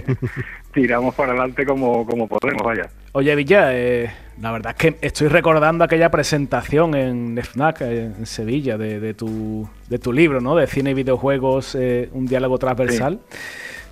[0.72, 2.88] tiramos para adelante como, como podemos, vaya.
[3.12, 8.78] Oye, Villa, eh, La verdad es que estoy recordando aquella presentación en FNAC, en Sevilla,
[8.78, 10.54] de, tu, de tu libro, ¿no?
[10.54, 13.20] De cine y videojuegos, eh, un diálogo transversal.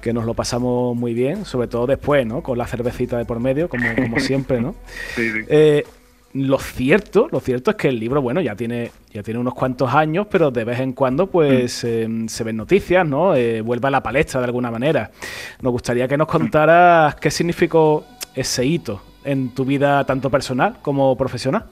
[0.00, 2.42] Que nos lo pasamos muy bien, sobre todo después, ¿no?
[2.42, 4.74] Con la cervecita de por medio, como, como siempre, ¿no?
[5.14, 5.40] Sí, sí.
[5.48, 5.84] Eh,
[6.34, 9.92] lo cierto, lo cierto es que el libro, bueno, ya tiene, ya tiene unos cuantos
[9.94, 11.86] años, pero de vez en cuando, pues, mm.
[11.86, 13.34] em, se ven noticias, ¿no?
[13.34, 15.10] Eh, vuelve a la palestra de alguna manera.
[15.62, 18.04] Nos gustaría que nos contaras qué significó
[18.34, 21.64] ese hito en tu vida tanto personal como profesional.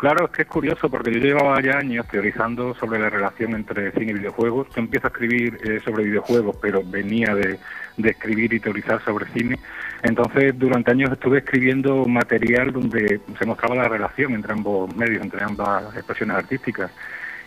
[0.00, 3.92] Claro, es que es curioso porque yo llevaba ya años teorizando sobre la relación entre
[3.92, 4.66] cine y videojuegos.
[4.74, 7.58] Yo empiezo a escribir eh, sobre videojuegos, pero venía de,
[8.02, 9.58] escribir y teorizar sobre cine.
[10.02, 15.44] Entonces, durante años estuve escribiendo material donde se mostraba la relación entre ambos medios, entre
[15.44, 16.90] ambas expresiones artísticas.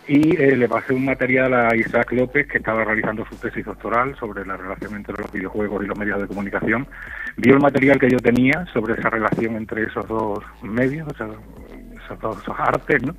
[0.08, 4.16] Y eh, le pasé un material a Isaac López, que estaba realizando su tesis doctoral
[4.20, 6.86] sobre la relación entre los videojuegos y los medios de comunicación.
[7.36, 11.38] Vio el material que yo tenía sobre esa relación entre esos dos medios, todos
[12.06, 13.16] esos artes, ¿no?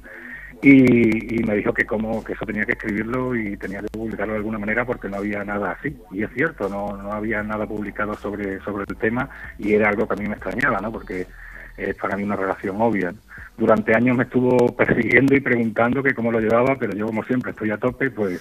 [0.63, 4.39] Y, me dijo que como que eso tenía que escribirlo y tenía que publicarlo de
[4.39, 5.95] alguna manera porque no había nada así.
[6.11, 10.09] Y es cierto, no, no había nada publicado sobre, sobre el tema y era algo
[10.09, 10.91] que a mí me extrañaba, ¿no?
[10.91, 11.27] Porque
[11.77, 13.13] es para mí una relación obvia.
[13.59, 17.51] Durante años me estuvo persiguiendo y preguntando que cómo lo llevaba, pero yo como siempre
[17.51, 18.41] estoy a tope, pues,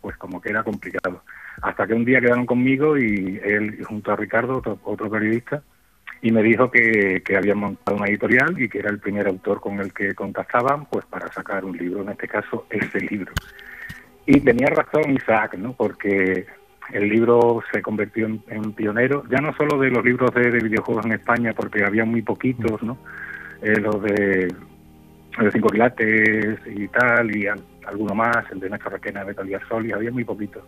[0.00, 1.22] pues como que era complicado.
[1.62, 5.62] Hasta que un día quedaron conmigo y él junto a Ricardo, otro periodista,
[6.24, 9.60] y me dijo que, que habían montado una editorial y que era el primer autor
[9.60, 13.30] con el que contactaban pues para sacar un libro, en este caso ese libro.
[14.24, 15.74] Y tenía razón Isaac, ¿no?
[15.74, 16.46] porque
[16.94, 21.12] el libro se convirtió en, pionero, ya no solo de los libros de, videojuegos en
[21.12, 22.96] España, porque había muy poquitos, ¿no?
[23.60, 27.46] Eh, los de, de Cinco Quilates y tal, y
[27.86, 30.62] alguno más, el de Nacho Raquena de Metal Gear Solid, había muy poquitos.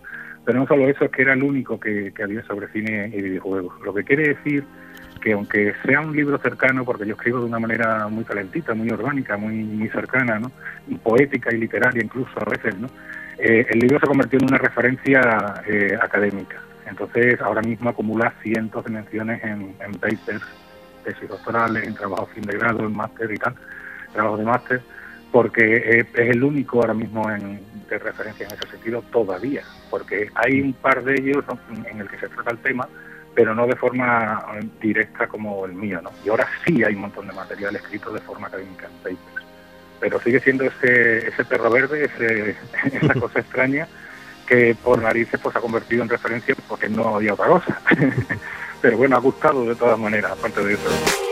[0.45, 3.23] Pero no solo eso, es que era el único que, que había sobre cine y
[3.23, 3.73] videojuegos.
[3.83, 4.63] Lo que quiere decir
[5.27, 8.89] que aunque sea un libro cercano, porque yo escribo de una manera muy calentita, muy
[8.91, 10.53] orgánica, muy, cercana, ¿no?
[11.03, 12.87] poética y literaria incluso a veces, ¿no?
[13.37, 16.63] Eh, el libro se convirtió en una referencia eh, académica.
[16.89, 20.45] Entonces ahora mismo acumula cientos de menciones en, papers,
[21.03, 23.57] tesis doctorales, en trabajos fin de grado, en máster y tal,
[24.13, 24.81] trabajos de máster,
[25.33, 27.61] porque es, el único ahora mismo en,
[27.91, 31.45] de referencia en ese sentido todavía, porque hay un par de ellos
[31.91, 32.89] en el que se trata el tema,
[33.37, 34.47] pero no de forma
[34.81, 36.11] directa como el mío, ¿no?
[36.25, 39.47] Y ahora sí hay un montón de material escrito de forma académica en papers.
[40.01, 42.57] Pero sigue siendo ese, ese perro verde, ese,
[42.97, 43.87] esa cosa extraña
[44.47, 47.81] que por narices pues ha convertido en referencia porque no había otra cosa.
[48.81, 51.26] pero bueno, ha gustado de todas maneras, aparte de eso.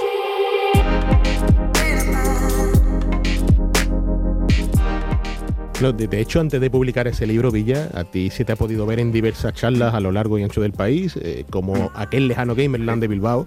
[5.80, 9.00] De hecho, antes de publicar ese libro, Villa, a ti se te ha podido ver
[9.00, 13.02] en diversas charlas a lo largo y ancho del país, eh, como aquel lejano Gamerland
[13.02, 13.44] de Bilbao,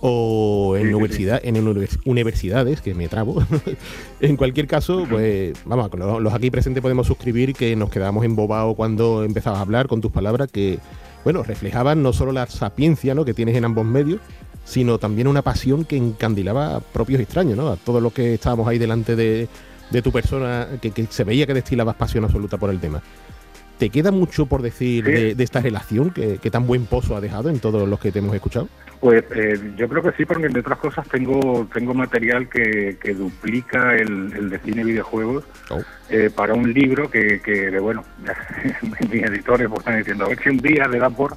[0.00, 1.56] o en, universidad, en
[2.04, 3.40] universidades, que me trabo.
[4.20, 5.90] en cualquier caso, pues vamos,
[6.20, 10.10] los aquí presentes podemos suscribir que nos quedamos embobados cuando empezabas a hablar con tus
[10.10, 10.80] palabras, que
[11.22, 13.24] bueno, reflejaban no solo la sapiencia ¿no?
[13.24, 14.20] que tienes en ambos medios,
[14.64, 17.68] sino también una pasión que encandilaba a propios extraños, ¿no?
[17.68, 19.48] A todos los que estábamos ahí delante de,
[19.94, 23.00] de tu persona, que, se veía que destilabas pasión absoluta por el tema.
[23.78, 27.60] ¿Te queda mucho por decir de, esta relación que, tan buen pozo ha dejado en
[27.60, 28.68] todos los que te hemos escuchado?
[29.00, 33.94] Pues eh, yo creo que sí, porque entre otras cosas tengo tengo material que, duplica
[33.96, 35.80] el, de cine y videojuegos oh.
[36.08, 38.04] eh, para un libro que, que bueno,
[39.10, 41.36] mis editores pues, están diciendo, a ver si un día le da por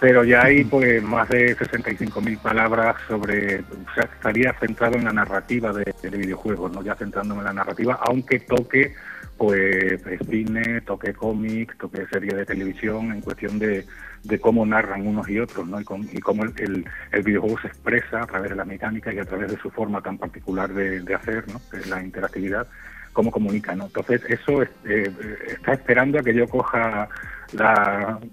[0.00, 5.12] pero ya hay pues más de 65.000 palabras sobre, o sea, estaría centrado en la
[5.12, 8.94] narrativa de, videojuegos, no ya centrándome en la narrativa, aunque toque
[9.36, 13.86] pues cine, toque cómic, toque serie de televisión en cuestión de,
[14.24, 15.80] de cómo narran unos y otros, ¿no?
[15.80, 15.84] Y,
[16.20, 19.58] cómo el, el, videojuego se expresa a través de la mecánica y a través de
[19.58, 21.60] su forma tan particular de, de hacer, ¿no?
[21.70, 22.66] Que es la interactividad,
[23.12, 23.86] cómo comunica, ¿no?
[23.86, 25.12] Entonces eso eh,
[25.48, 27.08] está esperando a que yo coja
[27.52, 28.28] la eh,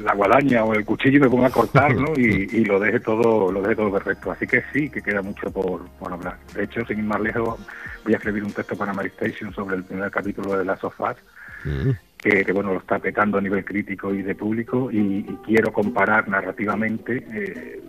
[0.00, 2.12] la guadaña o el cuchillo y me ponga a cortar, ¿no?
[2.16, 4.30] Y, lo deje todo, lo deje todo perfecto.
[4.30, 6.38] Así que sí, que queda mucho por, hablar.
[6.54, 7.58] De hecho, sin ir más lejos,
[8.04, 11.16] voy a escribir un texto para Mary Station sobre el primer capítulo de Las Sofás,
[11.64, 11.90] mm.
[12.18, 17.24] que, bueno, lo está petando a nivel crítico y de público, y, quiero comparar narrativamente
[17.32, 17.82] eh,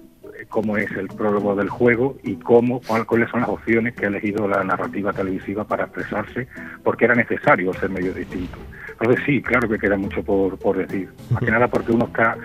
[0.48, 4.48] cómo es el prólogo del juego y cómo, cuáles son las opciones que ha elegido
[4.48, 6.48] la narrativa televisiva para expresarse,
[6.84, 8.58] porque era necesario ser medio distinto.
[9.00, 11.10] Entonces sí, claro que queda mucho por, por decir.
[11.32, 12.38] Más que nada porque uno está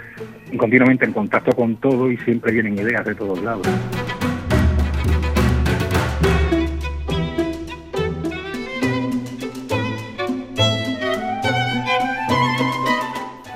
[0.57, 3.67] continuamente en contacto con todo y siempre vienen ideas de todos lados.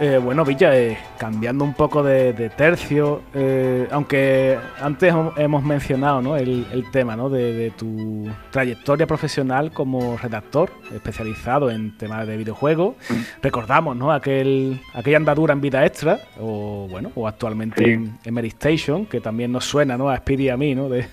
[0.01, 6.37] Eh, bueno, Villa, eh, cambiando un poco de, tercio, eh, aunque antes hemos mencionado ¿no?
[6.37, 7.29] el, tema ¿no?
[7.29, 12.95] de, tu trayectoria profesional como redactor especializado en temas de videojuegos,
[13.43, 14.13] recordamos ¿no?
[14.13, 19.51] Aquel, aquella andadura en vida extra, o bueno, o actualmente en, en Station, que también
[19.51, 20.11] nos suena ¿no?
[20.11, 20.89] a Speedy y a mí, ¿no?
[20.89, 21.07] de,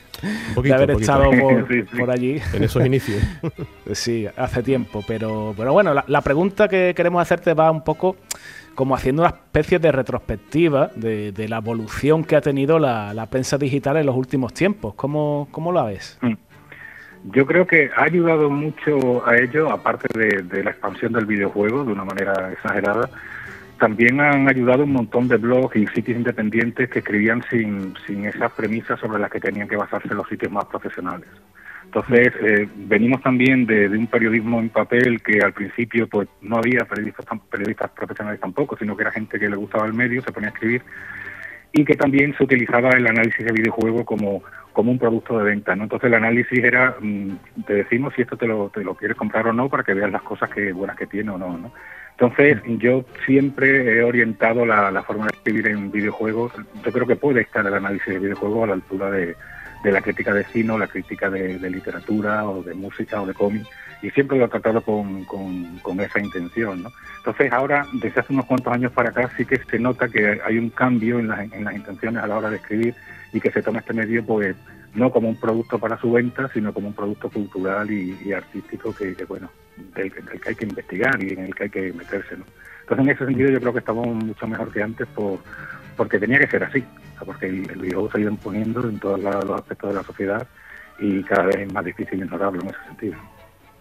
[0.71, 1.31] haber estado
[1.97, 2.39] por, allí.
[2.53, 3.21] En esos inicios.
[3.93, 8.15] sí, hace tiempo, pero, pero bueno, la pregunta que queremos hacerte va un poco
[8.75, 13.97] como haciendo una especie de retrospectiva de, la evolución que ha tenido la, prensa digital
[13.97, 14.93] en los últimos tiempos.
[14.95, 16.19] ¿Cómo, cómo la ves?
[16.21, 16.33] Mm.
[17.31, 21.93] Yo creo que ha ayudado mucho a ello, aparte de, la expansión del videojuego de
[21.93, 23.09] una manera exagerada,
[23.79, 28.51] también han ayudado un montón de blogs y sitios independientes que escribían sin, sin esas
[28.51, 31.27] premisas sobre las que tenían que basarse los sitios más profesionales.
[31.95, 36.83] Entonces, eh, venimos también de, un periodismo en papel que al principio pues no había
[36.83, 40.49] periodistas, periodistas profesionales tampoco, sino que era gente que le gustaba el medio, se ponía
[40.49, 40.81] a escribir,
[41.71, 44.43] y que también se utilizaba el análisis de videojuego como,
[44.73, 45.73] como un producto de venta.
[45.73, 45.83] ¿no?
[45.83, 49.47] Entonces, el análisis era, mm, te decimos si esto te lo, te lo quieres comprar
[49.47, 51.57] o no, para que veas las cosas que buenas que tiene o no.
[51.57, 51.71] ¿no?
[52.11, 56.51] Entonces, yo siempre he orientado la, la forma de escribir en videojuegos.
[56.83, 59.37] Yo creo que puede estar el análisis de videojuegos a la altura de
[59.85, 63.35] de la crítica de cine o la crítica de, literatura o de música o de
[63.35, 63.67] cómic
[64.01, 66.83] y siempre lo he tratado con, con, esa intención.
[66.83, 66.91] ¿no?
[67.17, 70.57] Entonces ahora, desde hace unos cuantos años para acá, sí que se nota que hay
[70.57, 72.95] un cambio en, las intenciones a la hora de escribir
[73.31, 74.55] y que se toma este medio pues
[74.95, 79.13] no como un producto para su venta, sino como un producto cultural y, artístico que,
[79.27, 79.51] bueno,
[79.93, 82.37] del, que hay que investigar y en el que hay que meterse.
[82.37, 82.45] ¿no?
[82.81, 85.39] Entonces en ese sentido yo creo que estamos mucho mejor que antes por
[85.95, 86.83] porque tenía que ser así,
[87.25, 90.47] porque el, videojuego se ha ido imponiendo en todos los aspectos de la sociedad
[90.99, 93.17] y cada vez es más difícil ignorarlo en ese sentido.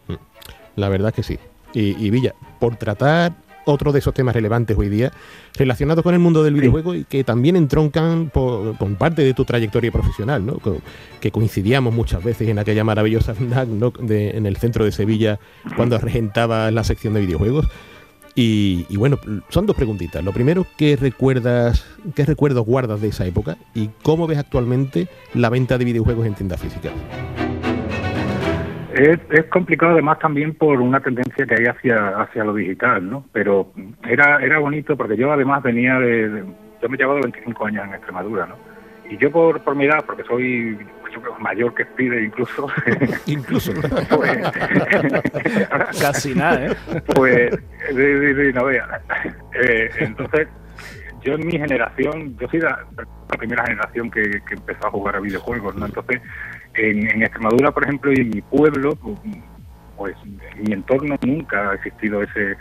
[0.09, 0.15] Mm.
[0.77, 1.39] La verdad que sí.
[1.73, 3.33] Y, Villa, por tratar
[3.65, 5.11] otro de esos temas relevantes hoy día,
[5.57, 9.91] relacionados con el mundo del videojuego y que también entroncan con parte de tu trayectoria
[9.91, 10.61] profesional, ¿no?
[11.21, 13.69] que coincidíamos muchas veces en aquella maravillosa FNAC
[14.09, 15.41] en el centro de Sevilla
[15.75, 17.67] cuando regentaba la sección de videojuegos.
[18.37, 19.17] Y, bueno,
[19.49, 20.25] son dos preguntitas.
[20.25, 23.57] Lo primero, ¿qué recuerdas, qué recuerdos guardas de esa época?
[23.75, 26.93] Y cómo ves actualmente la venta de videojuegos en tiendas físicas.
[28.95, 29.19] Es,
[29.51, 33.25] complicado además también por una tendencia que hay hacia, hacia lo digital, ¿no?
[33.33, 33.73] Pero
[34.09, 36.45] era, era bonito porque yo además venía de,
[36.81, 38.74] yo me llevado 25 años en Extremadura, ¿no?
[39.11, 40.79] Y yo por, por mi edad, porque soy
[41.39, 42.69] mayor que pide incluso.
[43.27, 43.73] incluso.
[44.11, 44.39] pues,
[46.01, 46.77] Casi nada, ¿eh?
[47.15, 47.53] Pues,
[48.55, 49.01] no vea.
[49.55, 50.49] Eh, entonces,
[51.23, 52.85] yo en mi generación, yo soy la,
[53.39, 55.87] primera generación que, empezó a jugar a videojuegos, ¿no?
[55.87, 56.21] Entonces,
[56.75, 58.97] en, en Extremadura, por ejemplo, y en mi pueblo,
[59.97, 62.57] pues en mi entorno nunca ha existido ese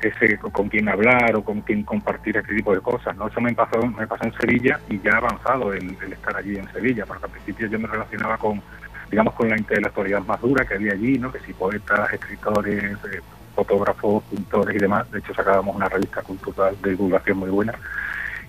[0.00, 3.16] ese con quién hablar o con quién compartir este tipo de cosas.
[3.16, 3.28] ¿no?
[3.28, 7.04] Eso me pasó, me pasó en Sevilla y ya avanzado el, estar allí en Sevilla,
[7.06, 8.62] porque al principio yo me relacionaba con,
[9.10, 11.32] digamos, con la intelectualidad más dura que había allí, ¿no?
[11.32, 13.20] que si poetas, escritores, eh,
[13.54, 15.10] fotógrafos, pintores y demás.
[15.10, 17.74] De hecho, sacábamos una revista cultural de divulgación muy buena.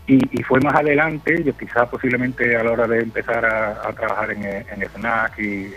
[0.07, 4.43] Y, fue más adelante, yo quizás posiblemente a la hora de empezar a, trabajar en,
[4.43, 5.71] en SNAC y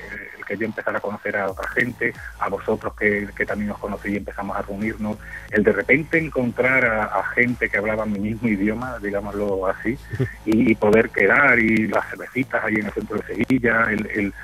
[0.44, 4.16] que yo empezara a conocer a otra gente, a vosotros que, también os conocí y
[4.16, 5.18] empezamos a reunirnos,
[5.50, 9.98] el de repente encontrar a, gente que hablaba mi mismo idioma, digámoslo así,
[10.44, 14.34] y, poder quedar y las cervecitas ahí en el centro de Sevilla, el, el,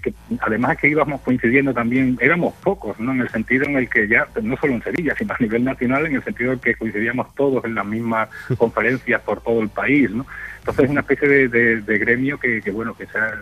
[0.00, 3.12] que además que íbamos coincidiendo también, éramos pocos, ¿no?
[3.12, 6.06] En el sentido en el que ya, no solo en Sevilla, sino a nivel nacional,
[6.06, 8.28] en el sentido en que coincidíamos todos en las mismas
[8.58, 10.26] conferencias por todo el país, ¿no?
[10.58, 13.32] Entonces es una especie de, de, gremio que, que, bueno, que sea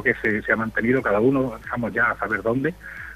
[0.00, 2.74] creo que se, ha mantenido cada uno, dejamos ya a saber dónde,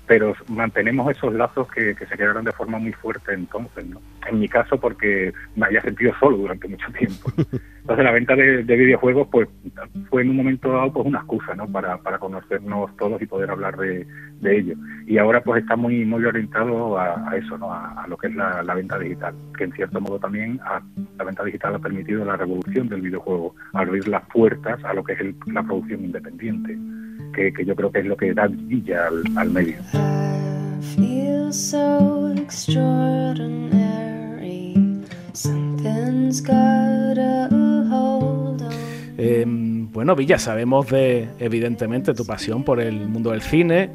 [0.09, 4.01] pero mantenemos esos lazos que, se crearon de forma muy fuerte entonces, ¿no?
[4.27, 7.31] En mi caso porque me había sentido solo durante mucho tiempo.
[7.81, 9.49] Entonces la venta de, videojuegos pues
[10.11, 11.67] fue en un momento dado pues una excusa, ¿no?
[11.67, 14.07] Para, para conocernos todos y poder hablar de,
[14.43, 14.75] ello.
[15.07, 17.73] Y ahora pues está muy muy orientado a, eso, ¿no?
[17.73, 20.61] A, lo que es la, venta digital, que en cierto modo también
[21.19, 25.13] la venta digital ha permitido la revolución del videojuego, abrir las puertas a lo que
[25.13, 26.79] es la producción independiente
[27.53, 29.77] que, yo creo que es lo que da villa al, al medio.
[39.17, 43.91] Em, bueno, Villa, sabemos de, evidentemente, tu pasión por el mundo del cine.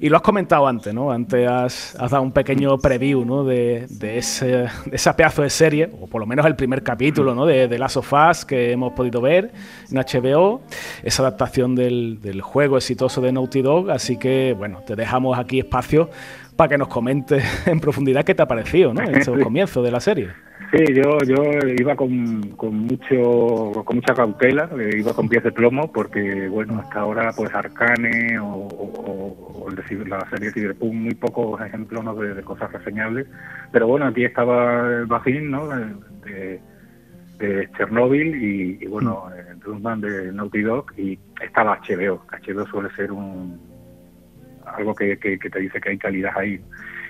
[0.00, 1.10] Y lo has comentado antes, ¿no?
[1.10, 3.44] Antes has, dado un pequeño preview, ¿no?
[3.44, 7.46] De, ese, esa pedazo de serie, o por lo menos el primer capítulo, ¿no?
[7.46, 9.52] De, de Last of Us que hemos podido ver
[9.90, 10.60] en HBO,
[11.02, 13.90] esa adaptación del, juego exitoso de Naughty Dog.
[13.90, 16.10] Así que, bueno, te dejamos aquí espacio
[16.56, 19.02] para que nos comentes en profundidad qué te ha parecido, ¿no?
[19.06, 20.45] En estos comienzos de la serie.
[20.72, 21.44] Sí, yo, yo
[21.78, 26.80] iba con, con mucho con mucha cautela, eh, iba con pies de plomo porque, bueno,
[26.80, 32.14] hasta ahora pues Arcane o, o, la serie Cyberpunk, muy pocos ejemplos ¿no?
[32.14, 33.26] de, cosas reseñables,
[33.72, 35.68] pero bueno, aquí estaba el Bajin, ¿no?
[35.68, 36.60] De,
[37.38, 40.00] de Chernobyl y, y bueno, mm.
[40.00, 42.24] de Naughty Dog y estaba HBO.
[42.30, 43.60] HBO suele ser un
[44.64, 46.60] algo que, que, que te dice que hay calidad ahí.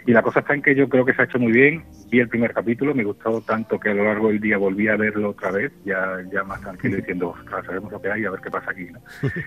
[0.07, 1.85] Y la cosa está en que yo creo que se ha hecho muy bien.
[2.11, 4.97] Vi el primer capítulo, me gustó tanto que a lo largo del día volví a
[4.97, 8.41] verlo otra vez, ya, ya más tranquilo, diciendo, ostras, sabemos lo que hay, a ver
[8.41, 8.87] qué pasa aquí.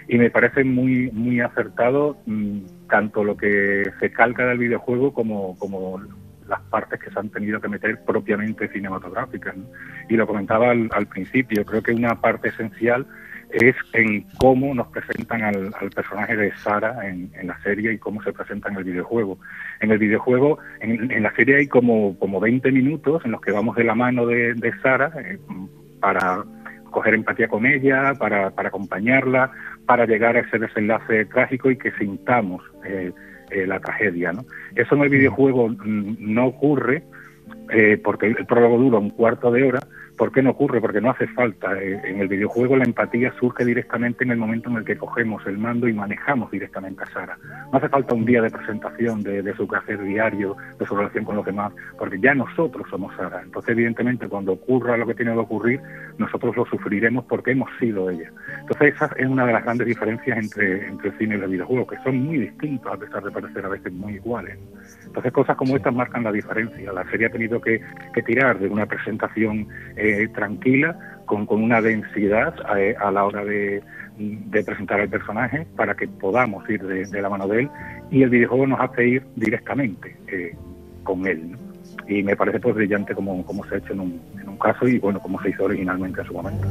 [0.10, 5.58] Y me parece muy muy acertado mm, tanto lo que se calca del videojuego como,
[5.58, 6.02] como
[6.48, 9.56] las partes que se han tenido que meter propiamente cinematográficas.
[10.10, 13.08] Y lo comentaba al, al principio, creo que una parte esencial
[13.52, 18.32] es en cómo nos presentan al, personaje de Sara en, la serie y cómo se
[18.32, 19.40] presenta en el videojuego.
[19.80, 23.76] En el videojuego, en, la serie hay como, como 20 minutos en los que vamos
[23.76, 25.40] de la mano de, de Sara eh,
[26.00, 26.44] para
[26.92, 29.52] coger empatía con ella, para, acompañarla,
[29.86, 33.12] para llegar a ese desenlace trágico y que sintamos eh,
[33.52, 34.32] eh, la tragedia.
[34.32, 34.42] ¿no?
[34.76, 37.04] Eso en el videojuego no ocurre
[38.04, 39.80] porque el prólogo dura un cuarto de hora,
[40.20, 40.82] ¿Por qué no ocurre?
[40.82, 41.82] Porque no hace falta.
[41.82, 45.48] Eh, en el videojuego la empatía surge directamente en el momento en el que cogemos
[45.48, 47.38] el mando y manejamos directamente a Sara.
[47.72, 51.38] No hace falta un día de presentación de, su quehacer diario, de su relación con
[51.38, 53.42] los demás, porque ya nosotros somos Sara.
[53.42, 55.80] Entonces, evidentemente, cuando ocurra lo que tiene que ocurrir,
[56.18, 58.30] nosotros lo sufriremos porque hemos sido ella.
[58.60, 61.88] Entonces, esa es una de las grandes diferencias entre, entre el cine y el videojuego,
[61.88, 64.58] que son muy distintos a pesar de parecer a veces muy iguales.
[65.06, 66.92] Entonces, cosas como estas marcan la diferencia.
[66.92, 67.82] La serie ha tenido que,
[68.26, 69.66] tirar de una presentación
[69.96, 73.82] eh, tranquila, con, con, una densidad eh, a, la hora de,
[74.52, 77.70] presentar al personaje para que podamos ir de, la mano de él
[78.12, 80.56] y el videojuego nos hace ir directamente eh,
[81.04, 81.56] con él.
[82.08, 84.88] Y me parece pues brillante como, como se ha hecho en un, en un caso
[84.88, 86.68] y bueno, como se hizo originalmente en su momento.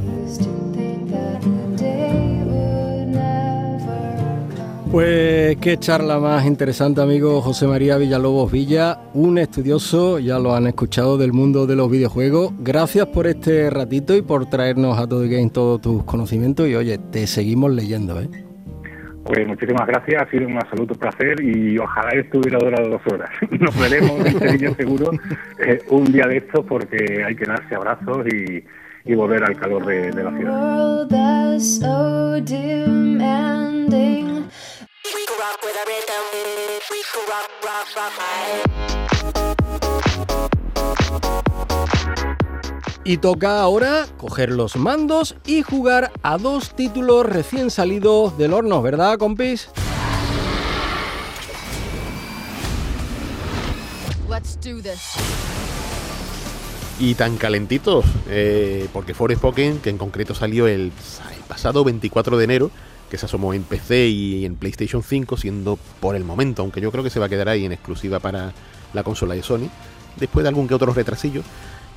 [4.91, 10.65] Pues qué charla más interesante, amigo José María Villalobos Villa, un estudioso, ya lo han
[10.65, 12.53] escuchado, del mundo de los videojuegos.
[12.57, 16.97] Gracias por este ratito y por traernos a todo Game todos tus conocimientos y oye,
[17.11, 18.29] te seguimos leyendo, ¿eh?
[19.25, 23.29] Pues muchísimas gracias, ha sido un absoluto placer y ojalá estuviera durado dos horas.
[23.59, 25.11] Nos veremos, en seguro,
[25.67, 28.63] eh, un día de esto porque hay que darse abrazos y,
[29.15, 31.07] volver al calor de, de la ciudad.
[43.03, 48.83] Y toca ahora coger los mandos y jugar a dos títulos recién salidos del horno,
[48.83, 49.69] ¿verdad, compis?
[56.99, 60.91] Y tan calentitos, eh, porque Forest Pokémon, que en concreto salió el
[61.47, 62.71] pasado 24 de enero,
[63.09, 66.91] que se asomó en PC y en PlayStation 5, siendo por el momento, aunque yo
[66.91, 68.53] creo que se va a quedar ahí en exclusiva para
[68.93, 69.69] la consola de Sony,
[70.17, 71.41] después de algún que otro retrasillo.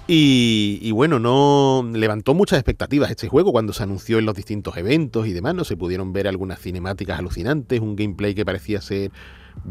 [0.07, 5.27] Y, bueno, no levantó muchas expectativas este juego cuando se anunció en los distintos eventos
[5.27, 5.55] y demás.
[5.55, 9.11] No se pudieron ver algunas cinemáticas alucinantes, un gameplay que parecía ser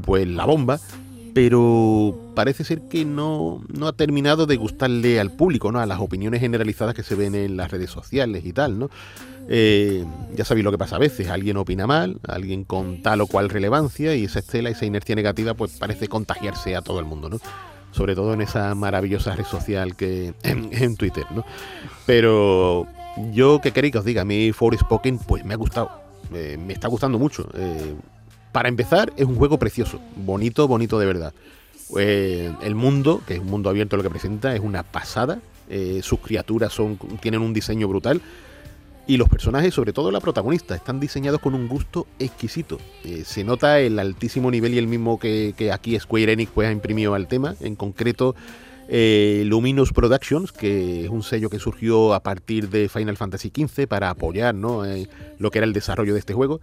[0.03, 0.79] pues la bomba,
[1.34, 5.79] pero parece ser que no, no ha terminado de gustarle al público, ¿no?
[5.79, 8.89] A las opiniones generalizadas que se ven en las redes sociales y tal, ¿no?
[9.47, 10.05] Eh,
[10.36, 13.49] ya sabéis lo que pasa a veces, alguien opina mal, alguien con tal o cual
[13.49, 17.38] relevancia y esa estela, esa inercia negativa, pues parece contagiarse a todo el mundo, ¿no?
[17.91, 21.45] Sobre todo en esa maravillosa red social que en, Twitter, ¿no?
[22.05, 22.88] Pero
[23.32, 24.21] yo, ¿qué queréis que os diga?
[24.21, 25.91] A mí Spoken pues me ha gustado,
[26.34, 27.49] eh, me está gustando mucho.
[27.53, 27.95] Eh,
[28.51, 31.33] para empezar, es un juego precioso, bonito, bonito de verdad.
[31.97, 35.39] el mundo, que es un mundo abierto lo que presenta, es una pasada.
[36.01, 38.21] sus criaturas son, tienen un diseño brutal
[39.07, 42.79] y los personajes, sobre todo la protagonista, están diseñados con un gusto exquisito.
[43.03, 46.71] Eh, se nota el altísimo nivel y el mismo que, aquí Square Enix pues, ha
[46.71, 47.55] imprimido al tema.
[47.61, 48.35] En concreto,
[48.87, 53.87] eh, Luminous Productions, que es un sello que surgió a partir de Final Fantasy XV
[53.87, 54.85] para apoyar ¿no?
[54.85, 56.61] Eh, lo que era el desarrollo de este juego.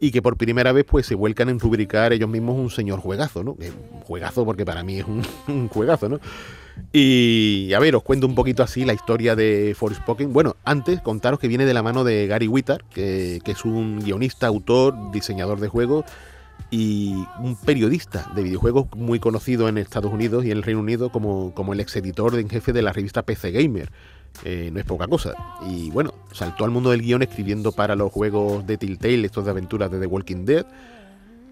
[0.00, 3.42] Y que por primera vez pues se vuelcan en rubricar ellos mismos un señor juegazo,
[3.42, 3.52] ¿no?
[3.52, 5.06] Un juegazo porque para mí es
[5.48, 6.20] un, juegazo, ¿no?
[6.92, 10.32] Y a ver, os cuento un poquito así la historia de Forspoken.
[10.32, 14.46] Bueno, antes contaros que viene de la mano de Gary Whittar, que, es un guionista,
[14.46, 16.04] autor, diseñador de juegos
[16.70, 21.10] y un periodista de videojuegos muy conocido en Estados Unidos y en el Reino Unido
[21.10, 23.90] como, como el ex editor en jefe de la revista PC Gamer.
[24.44, 25.34] Eh, no es poca cosa.
[25.68, 29.50] Y bueno, saltó al mundo del guion escribiendo para los juegos de Telltale, estos de
[29.50, 30.64] aventuras de The Walking Dead,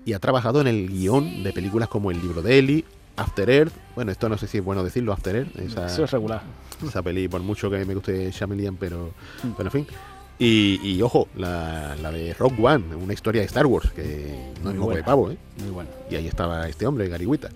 [0.04, 2.84] y ha trabajado en el guion de películas como El libro de Ellie,
[3.16, 6.10] After Earth, bueno, esto no sé si es bueno decirlo, After Earth, esa, Eso es
[6.12, 6.42] regular.
[6.86, 9.10] esa peli, por mucho que me guste Shamelian, pero,
[9.42, 9.48] Mm.
[9.56, 9.86] pero en fin.
[10.38, 14.64] Y, y, ojo, la, la de Rock One, una historia de Star Wars, que no
[14.64, 15.06] Muy es moco de buena.
[15.06, 15.38] pavo, ¿eh?
[15.62, 15.88] Muy bueno.
[16.10, 17.48] Y ahí estaba este hombre, Gary Whitta.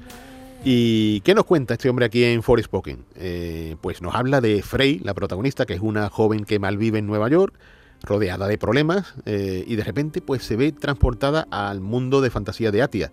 [0.62, 3.06] ¿Y qué nos cuenta este hombre aquí en Forspoken?
[3.16, 7.06] Eh, pues nos habla de Frey, la protagonista, que es una joven que malvive en
[7.06, 7.54] Nueva York,
[8.02, 12.70] rodeada de problemas, eh, y de repente pues se ve transportada al mundo de fantasía
[12.70, 13.10] de Atia.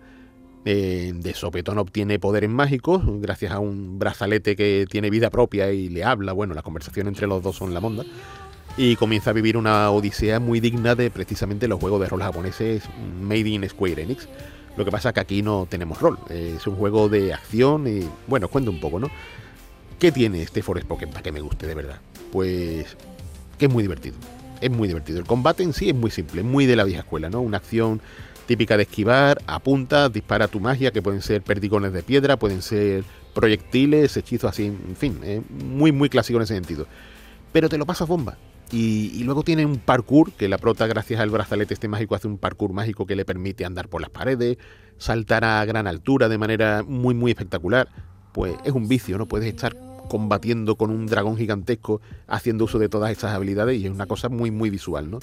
[0.66, 5.88] Eh, de sopetón obtiene poderes mágicos gracias a un brazalete que tiene vida propia y
[5.88, 6.34] le habla.
[6.34, 8.04] Bueno, la conversación entre los dos son la monda.
[8.76, 12.82] Y comienza a vivir una odisea muy digna de precisamente los juegos de rol japoneses
[13.22, 14.28] Made in Square Enix.
[14.78, 16.16] Lo que pasa que aquí no tenemos rol.
[16.30, 19.10] eh, es un juego de acción y, bueno, os cuento un poco, ¿no?
[19.98, 22.00] ¿Qué tiene este Forspoken para que me guste de verdad?
[22.30, 22.96] Pues
[23.58, 24.14] que es muy divertido.
[24.60, 25.18] Es muy divertido.
[25.18, 27.40] El combate en sí es muy simple, es muy de la vieja escuela, ¿no?
[27.40, 28.00] Una acción
[28.46, 33.02] típica de esquivar, apunta, dispara tu magia, que pueden ser perdigones de piedra, pueden ser
[33.34, 36.86] proyectiles, hechizos así, en fin, eh, muy, muy clásico en ese sentido.
[37.50, 38.38] Pero te lo pasas bomba.
[38.70, 42.28] Y, y luego tiene un parkour, que la prota, gracias al brazalete este mágico, hace
[42.28, 44.58] un parkour mágico que le permite andar por las paredes,
[44.98, 47.88] saltar a gran altura de manera muy, muy espectacular.
[48.32, 49.26] Pues es un vicio, ¿no?
[49.26, 49.74] Puedes estar
[50.08, 54.28] combatiendo con un dragón gigantesco, haciendo uso de todas estas habilidades y es una cosa
[54.28, 55.20] muy, muy visual, ¿no?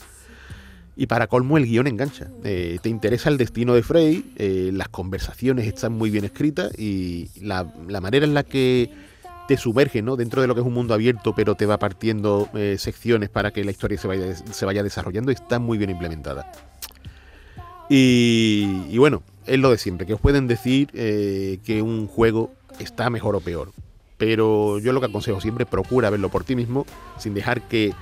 [0.96, 2.30] Y para colmo el guion engancha.
[2.44, 7.30] Eh, te interesa el destino de Frey, eh, las conversaciones están muy bien escritas y
[7.42, 8.90] la, la manera en la que
[9.48, 10.16] te sumerge ¿no?
[10.16, 13.52] dentro de lo que es un mundo abierto, pero te va partiendo eh, secciones para
[13.52, 16.52] que la historia se vaya, se vaya desarrollando, está muy bien implementada.
[17.90, 22.52] Y, y bueno, es lo de siempre, que os pueden decir eh, que un juego
[22.80, 23.72] está mejor o peor.
[24.18, 26.86] Pero yo lo que aconsejo siempre, procura verlo por ti mismo,
[27.18, 27.94] sin dejar que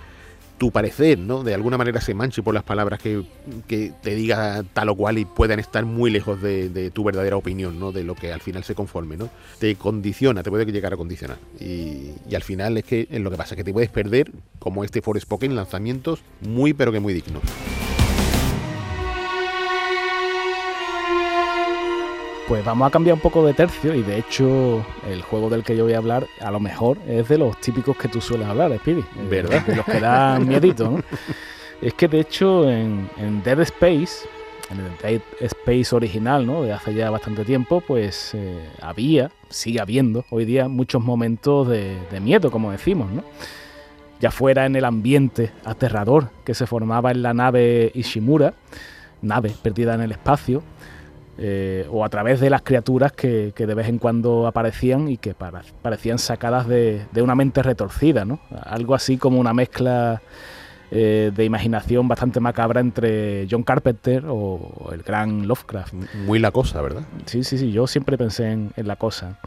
[0.63, 1.43] tu parecer, ¿no?
[1.43, 3.21] De alguna manera se manche por las palabras que,
[3.67, 7.81] que te diga tal o cual y puedan estar muy lejos de, tu verdadera opinión,
[7.81, 7.91] ¿no?
[7.91, 9.29] De lo que al final se conforme, ¿no?
[9.59, 11.37] Te condiciona, te puede llegar a condicionar.
[11.59, 14.85] Y, y al final es que es lo que pasa, que te puedes perder, como
[14.85, 17.43] este Forspoken, lanzamientos muy pero que muy dignos.
[22.47, 25.77] Pues vamos a cambiar un poco de tercio y de hecho el juego del que
[25.77, 28.77] yo voy a hablar a lo mejor es de los típicos que tú sueles hablar,
[28.79, 28.99] Speedy.
[28.99, 29.65] Eh, ¿Verdad?
[29.65, 31.03] De los que dan miedito, ¿no?
[31.81, 34.27] Es que de hecho en, en, Dead Space,
[34.69, 36.63] en el Dead Space original, ¿no?
[36.63, 41.97] De hace ya bastante tiempo, pues eh, había, sigue habiendo hoy día muchos momentos de,
[42.11, 43.23] de miedo, como decimos, ¿no?
[44.19, 48.53] Ya fuera en el ambiente aterrador que se formaba en la nave Ishimura,
[49.21, 50.61] nave perdida en el espacio,
[51.37, 55.17] eh, o a través de las criaturas que, que, de vez en cuando aparecían y
[55.17, 58.39] que para, parecían sacadas de, de, una mente retorcida, ¿no?
[58.63, 60.21] Algo así como una mezcla
[60.91, 65.95] eh, de imaginación bastante macabra entre John Carpenter o el gran Lovecraft.
[66.27, 67.01] Muy la cosa, ¿verdad?
[67.25, 69.39] Sí, sí, sí, yo siempre pensé en, en la cosa.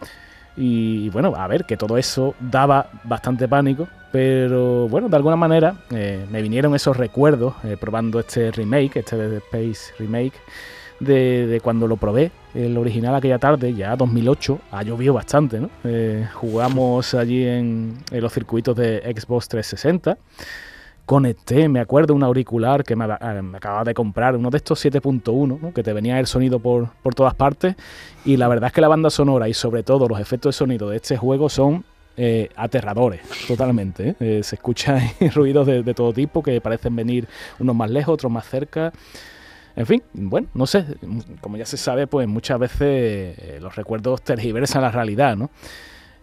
[0.57, 5.77] Y bueno, a ver, que todo eso daba bastante pánico, pero bueno, de alguna manera
[5.91, 10.35] eh, me vinieron esos recuerdos probando este remake, este Space remake,
[11.01, 15.71] de, cuando lo probé, el original aquella tarde, ya 2008, ha llovido bastante, ¿no?
[15.85, 20.19] Eh, jugamos allí en, en, los circuitos de Xbox 360.
[21.05, 25.61] Conecté, me acuerdo, un auricular que me, me acababa de comprar, uno de estos 7.1,
[25.61, 25.73] ¿no?
[25.73, 27.77] que te venía el sonido por, por todas partes.
[28.25, 30.91] Y la verdad es que la banda sonora y sobre todo los efectos de sonido
[30.91, 31.85] de este juego son
[32.17, 34.09] eh, aterradores, totalmente.
[34.09, 34.17] ¿eh?
[34.21, 35.01] Eh, se escuchan
[35.35, 37.29] ruidos de, de, todo tipo que parecen venir
[37.59, 38.93] unos más lejos, otros más cerca.
[39.77, 40.87] En fin, bueno, no sé,
[41.43, 45.51] como ya se sabe, pues muchas veces eh, los recuerdos tergiversan la realidad, ¿no?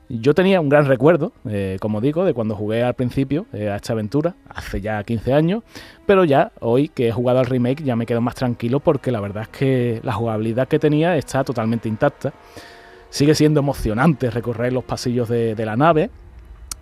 [0.09, 3.75] Yo tenía un gran recuerdo, eh, como digo, de cuando jugué al principio eh, a
[3.77, 5.63] esta aventura, hace ya 15 años,
[6.05, 9.21] pero ya hoy que he jugado al remake ya me quedo más tranquilo porque la
[9.21, 12.33] verdad es que la jugabilidad que tenía está totalmente intacta.
[13.09, 16.09] Sigue siendo emocionante recorrer los pasillos de, de la nave,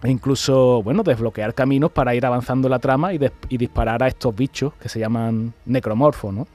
[0.04, 4.36] e incluso, bueno, desbloquear caminos para ir avanzando la trama y, y, disparar a estos
[4.36, 6.48] bichos que se llaman necromorfos, ¿no?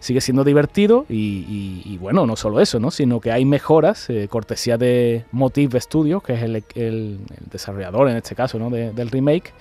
[0.00, 2.90] Sigue siendo divertido y, y, bueno, no solo eso, ¿no?
[2.90, 7.18] Sino que hay mejoras, eh, cortesía de Motive Studios, que es el, el, el,
[7.50, 8.70] desarrollador en este caso, ¿no?
[8.70, 9.52] De, del remake,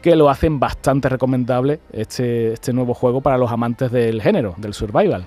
[0.00, 4.72] que lo hacen bastante recomendable este, este nuevo juego para los amantes del género, del
[4.72, 5.26] survival.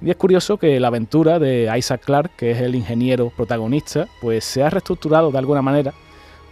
[0.00, 4.44] Y es curioso que la aventura de Isaac Clarke, que es el ingeniero protagonista, pues
[4.44, 5.94] se ha reestructurado de alguna manera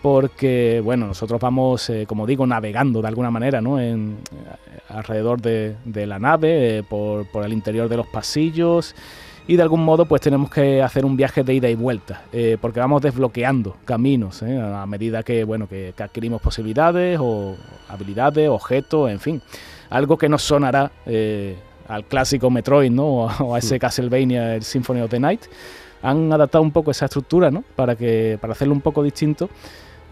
[0.03, 3.81] porque bueno, nosotros vamos, eh, como digo, navegando de alguna manera, ¿no?
[3.81, 8.95] En, eh, alrededor de, de, la nave, eh, por, por, el interior de los pasillos
[9.47, 12.59] y de algún modo pues tenemos que hacer un viaje de ida y vuelta, eh,
[12.61, 17.57] porque vamos desbloqueando caminos a medida que, bueno, que, que, adquirimos posibilidades o
[17.89, 19.43] habilidades, objetos, en fin,
[19.89, 20.93] algo que nos sonará
[21.89, 23.07] al clásico Metroid, ¿no?
[23.41, 25.43] O a ese Castlevania, el Symphony of the Night
[26.03, 27.65] han adaptado un poco esa estructura, ¿no?
[27.77, 29.49] Para, que, para hacerlo un poco distinto.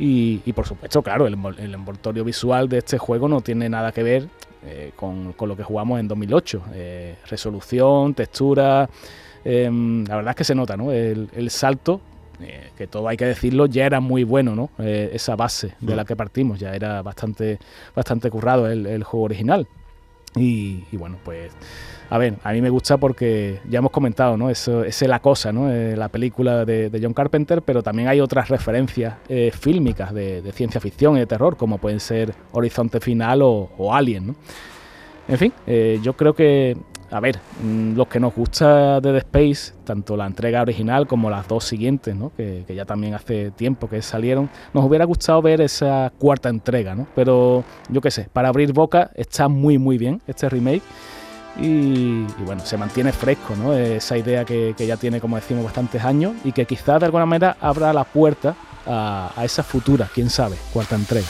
[0.02, 1.34] Y, por supuesto, claro, el,
[1.74, 4.28] envoltorio visual de este juego no tiene nada que ver
[4.64, 6.62] eh, con, lo que jugamos en 2008.
[6.72, 8.88] Eh, resolución, textura,
[9.44, 10.90] em, la verdad es que se nota, ¿no?
[10.90, 12.00] El, salto,
[12.40, 14.70] eh, que todo hay que decirlo, ya era muy bueno, ¿no?
[14.78, 17.58] esa base de la que partimos, ya era bastante,
[17.94, 19.68] bastante currado el, juego original.
[20.36, 21.52] Y bueno, pues
[22.10, 24.50] a ver, a mí me gusta porque ya hemos comentado, ¿no?
[24.50, 25.70] Eso, es la cosa, ¿no?
[25.70, 30.80] Eh, la película de, John Carpenter, pero también hay otras referencias eh, fílmicas de, ciencia
[30.80, 34.34] ficción y de terror, como pueden ser Horizonte Final o, Alien, ¿no?
[35.28, 36.76] En fin, eh, yo creo que,
[37.10, 41.28] a ver, mm, los que nos gusta de The Space, tanto la entrega original como
[41.30, 42.32] las dos siguientes, ¿no?
[42.36, 46.94] que, que, ya también hace tiempo que salieron, nos hubiera gustado ver esa cuarta entrega,
[46.94, 47.06] ¿no?
[47.14, 50.82] Pero yo qué sé, para abrir boca está muy muy bien este remake.
[51.60, 53.74] Y, bueno, se mantiene fresco, ¿no?
[53.74, 57.56] Esa idea que, ya tiene, como decimos, bastantes años y que quizás de alguna manera
[57.60, 58.54] abra la puerta
[58.86, 61.26] a, a esa futura, quién sabe, cuarta entrega.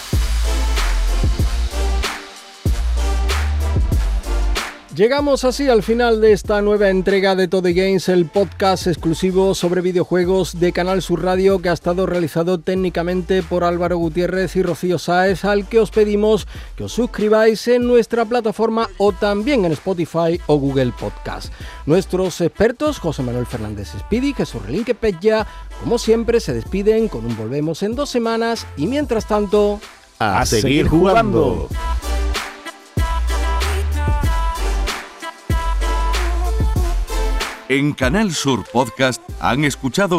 [4.95, 9.83] Llegamos así al final de esta nueva entrega de Todo Games, el podcast exclusivo sobre
[9.83, 14.99] videojuegos de Canal Sur Radio que ha estado realizado técnicamente por Álvaro Gutiérrez y Rocío
[14.99, 20.41] Sáez, al que os pedimos que os suscribáis en nuestra plataforma o también en Spotify
[20.49, 21.53] o Google Podcast.
[21.87, 25.47] Nuestros expertos, José Manuel Fernández Speedy, Jesús Relinque Pella,
[25.81, 29.81] como siempre, se despiden con un volvemos en dos semanas y mientras tanto,
[30.19, 31.69] a, seguir, jugando.
[37.71, 40.19] En Canal Sur Podcast han escuchado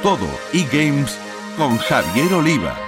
[0.00, 1.18] todo eGames
[1.56, 2.87] con Javier Oliva.